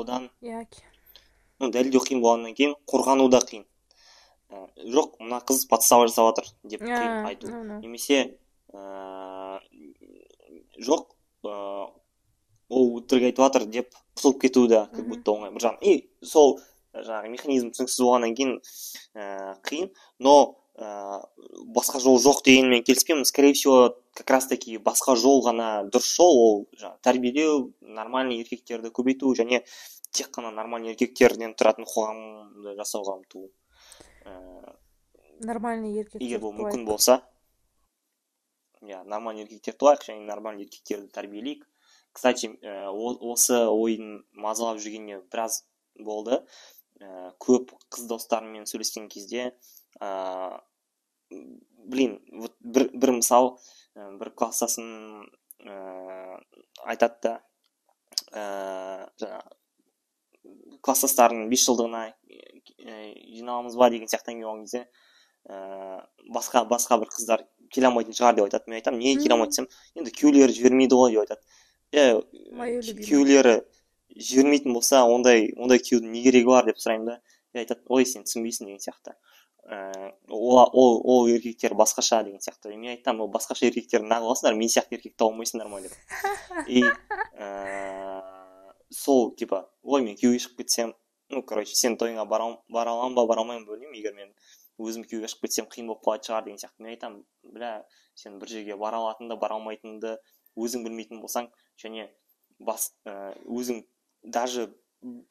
[0.00, 0.64] одан иә
[1.58, 3.64] дәлелдеу қиын болғаннан кейін қорғану да қиын.
[4.48, 7.50] Ә, жоқ мына қыз подстава жасап жатыр деп қиын айту.
[7.82, 8.38] немесе
[8.72, 9.60] ә,
[10.78, 11.14] жоқ
[12.68, 15.52] ол өтірік айтып жатыр деп құтылып кету да как будто оңай.
[15.52, 15.82] Бір жағынан.
[15.82, 16.58] И сол
[16.94, 18.56] жаңағы механизм түсініксіз болғаннан кейін
[19.14, 19.90] ә, қиын.
[20.18, 23.24] Но ә, басқа жол жоқ дегенмен келіспеймін.
[23.24, 28.90] Скорее всего как раз таки басқа жол ғана дұрыс жол ол жаңағы тәрбиелеу нормальный еркектерді
[28.94, 29.64] көбейту және
[30.12, 33.50] тек қана нормальный еркектерден тұратын қоғамды жасауға ұмтылу
[34.24, 34.76] ә,
[35.40, 37.22] нормальный еркек егер бұл мүмкін болса.
[38.82, 41.66] Иә нормальный еркектер туайық және нормальный еркектерді тәрбиелейік.
[42.12, 45.64] Кстати ә, осы ойын мазалап жүргеніне біраз
[45.98, 46.44] болды.
[46.98, 49.52] Ә, көп қыз достарыммен сөйлескен кезде
[50.00, 50.60] ә,
[51.30, 53.56] блин вот бір, бір мысал
[53.94, 55.28] ә, бір класстасым
[55.64, 56.40] ә,
[56.84, 57.34] айтады да.
[58.32, 58.44] Ә,
[59.20, 59.56] жаңағы
[60.84, 62.06] класстастардың бес жылдығына
[62.78, 64.84] жиналамыз ба деген сияқты әңгіме болған кезде
[65.48, 68.70] ә, басқа басқа бір қыздар келе алмайтын шығар деп айтады.
[68.70, 69.68] Мен айтамын неге келе алмайды десем
[69.98, 71.42] енді күйеулері жібермейді ғой деп айтады.
[71.92, 72.04] Иә
[73.02, 73.56] күйеулері
[74.16, 77.18] жібермейтін болса ондай ондай күйеудің не керегі бар деп сұраймын да.
[77.54, 79.16] И айтады ой сен түсінбейсің деген сияқты.
[79.68, 82.74] Ыыы ол, ол ол еркектер басқаша деген сияқты.
[82.74, 85.92] Мен айтамын ол басқаша еркектерді неғып аласыңдар мен сияқты еркек тауа алмайсыңдар ма деп.
[86.66, 88.22] И ыыы
[88.90, 90.94] сол типа ой мен күйеуге шығып кетсем
[91.28, 94.32] ну короче сенің тойыңа бара, бара аламын ба бара алмаймын ба білмеймін егер мен
[94.80, 96.82] өзім күйеуге шығып кетсем қиын болып қалатын шығар деген сияқты.
[96.82, 97.72] Мен айтамын бля
[98.14, 100.16] сен бір жерге бара алатыныңды бара алмайтыныңды
[100.56, 101.50] өзің білмейтін болсаң
[101.82, 102.08] және
[102.58, 103.84] бас ә, өзің
[104.24, 104.70] даже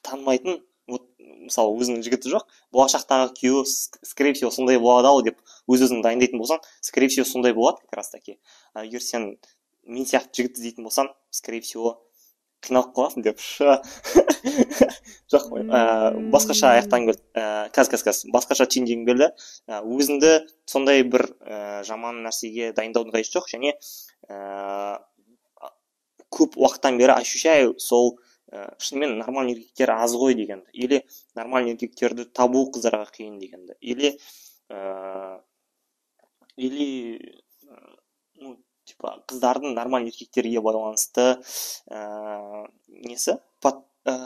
[0.04, 2.48] танымайтын вот мысалы өзінің жігіті жоқ.
[2.76, 7.54] Болашақтағы күйеуі скорее всего сондай болады ау деп өз өзіңді дайындайтын болсаң скорее всего сондай
[7.54, 8.40] болады как раз таки.
[8.76, 9.38] Егер сен
[9.84, 11.98] мен сияқты жігіт іздейтін болсаң скорее всего
[12.66, 13.42] қиналып қаласың деп.
[15.32, 15.82] Жоқ ә,
[16.34, 18.32] басқаша аяқтан келді ә, қазір қазір қазір.
[18.34, 19.30] Басқаша түйіндегім келді.
[19.68, 20.32] Өзіңді
[20.70, 23.76] сондай бір ә, жаман нәрсеге дайындаудың қажеті жоқ және
[24.32, 24.98] ә,
[26.34, 28.18] көп уақыттан бері ощущаю сол
[28.52, 30.70] ә, шынымен нормальный еркектер аз ғой дегенді.
[30.74, 31.04] Или
[31.36, 33.78] нормальный еркектерді табу қыздарға қиын дегенді.
[33.82, 34.14] Или
[34.70, 35.42] ә,
[36.56, 36.88] или
[38.42, 41.28] ну типа қыздардың нормальный еркектерге байланысты
[41.90, 43.40] ә, несі?
[43.62, 44.18] Пат, ә,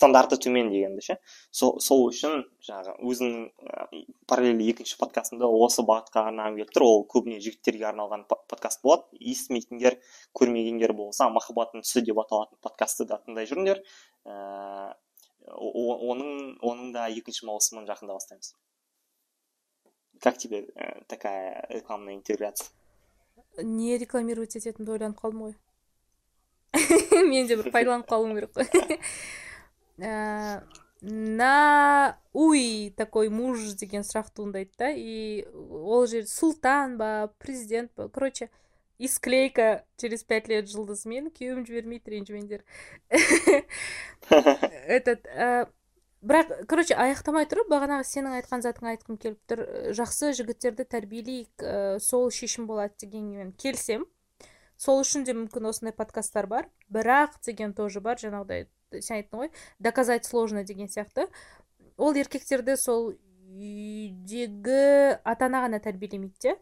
[0.00, 1.16] стандарты төмен дегенді ше
[1.52, 6.86] сол, сол үшін жаңағы өзінің ә, екінші подкастында осы бағытқа арнағым келіп тұр.
[6.86, 9.04] Ол көбіне жігіттерге арналған подкаст болады.
[9.20, 9.98] Естімейтіндер
[10.36, 13.84] көрмегендер болса махаббаттың түсі деп аталатын подкастты да тыңдай жүріңдер.
[14.24, 14.96] Ә,
[15.52, 18.54] оның оның да екінші маусымын жақында бастаймыз.
[20.20, 22.68] Как тебе э, такая рекламная интеграция?
[23.56, 25.54] Не рекламировать ететінімді ойланып қалдым ғой.
[27.28, 28.68] Мен де бір пайдаланып қалуым керек қой.
[30.00, 30.62] Ә,
[31.02, 38.08] на уй такой муж деген сұрақ туындайды да и ол жерде сұлтан ба президент па
[38.08, 38.50] короче
[38.98, 42.64] и склейка через пять лет жұлдызымен күйеуім жібермейді ренжімеңдер
[44.98, 45.24] этот
[46.20, 49.64] бірақ короче аяқтамай тұрып бағанағы сенің айтқан затыңа айтқым келіп тұр
[49.96, 54.04] жақсы жігіттерді тәрбиелейік ә, сол шешім болады дегенмен келсем
[54.80, 56.68] сол үшін де мүмкін осындай подкасттар бар.
[56.92, 58.66] Бірақ деген тоже бар жаңағыдай
[58.98, 61.28] сен айттың ғой доказать сложно деген сияқты.
[61.96, 63.12] Ол еркектерді сол
[63.50, 66.56] үйдегі ата ана ғана тәрбиелемейді де.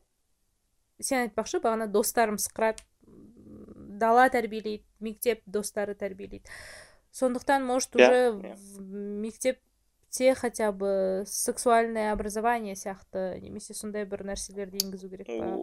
[1.00, 6.46] Сен айтпақшы бағана достарым сықырады дала тәрбиелейді мектеп достары тәрбиелейді.
[7.12, 15.08] Сондықтан может уже в мектепте хотя бы сексуальное образование сияқты немесе сондай бір нәрселерді енгізу
[15.08, 15.56] керек па?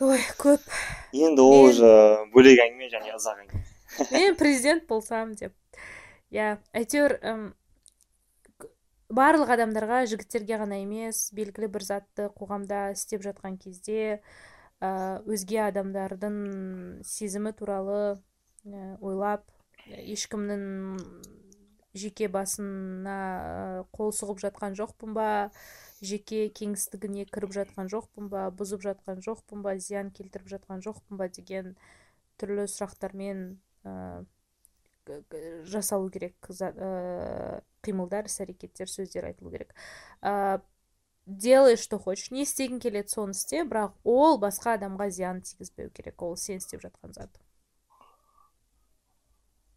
[0.00, 0.60] Ой көп.
[1.14, 1.90] Енді ол уже
[2.34, 3.63] бөлек әңгіме және ұзақ әңгіме.
[4.10, 5.54] Мен президент болсам деп.
[6.34, 7.18] Иә әйтеуір
[9.14, 14.18] барлық адамдарға жігіттерге ғана емес белгілі бір затты қоғамда істеп жатқан кезде
[14.80, 16.38] өзге адамдардың
[17.06, 18.16] сезімі туралы
[19.00, 19.44] ойлап
[19.86, 20.64] ешкімнің
[21.94, 25.28] жеке басына қол сұғып жатқан жоқпын ба
[26.04, 31.28] жеке кеңістігіне кіріп жатқан жоқпын ба бұзып жатқан жоқпын ба зиян келтіріп жатқан жоқпын ба
[31.28, 31.76] деген
[32.40, 33.44] түрлі сұрақтармен
[35.68, 39.74] жасалу керек ә, қимылдар іс әрекеттер сөздер айтылу керек.
[40.22, 40.60] Ә,
[41.26, 42.30] делай что хочешь.
[42.30, 46.22] Не істегің келеді соны істе бірақ ол басқа адамға зиян тигізбеу керек.
[46.22, 47.40] Ол сен істеп жатқан зат.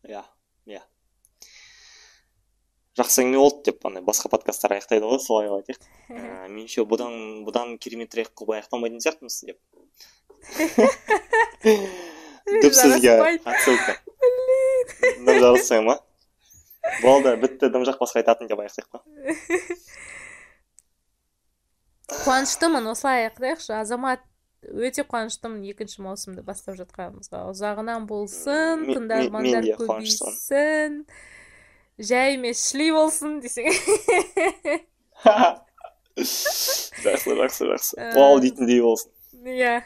[0.08, 0.24] Иә
[0.66, 0.84] иә.
[2.98, 7.44] Жақсы әңгіме болды деп андай басқа подкасттар аяқтайды ғой солай қылып айтайық ә, меніңше бұдан
[7.46, 9.60] бұдан кереметірек қылып аяқтамайтын сияқтымыз деп.
[12.48, 13.98] дым сөзге отсылка
[15.26, 16.00] дым жарыссай ма
[17.04, 19.04] болды бітті дым жақпасқа айтатын деп аяқтайық па
[22.24, 24.24] қуаныштымын осылай аяқтайықшы азамат
[24.64, 31.02] өте қуаныштымын екінші маусымды бастап жатқанымызға ұзағынан болсын тыңдармандар көбейсін
[32.00, 33.70] жай емес шли болсын десең
[36.18, 39.12] жақсы жақсы жақсы вау дейтіндей болсын
[39.46, 39.78] иә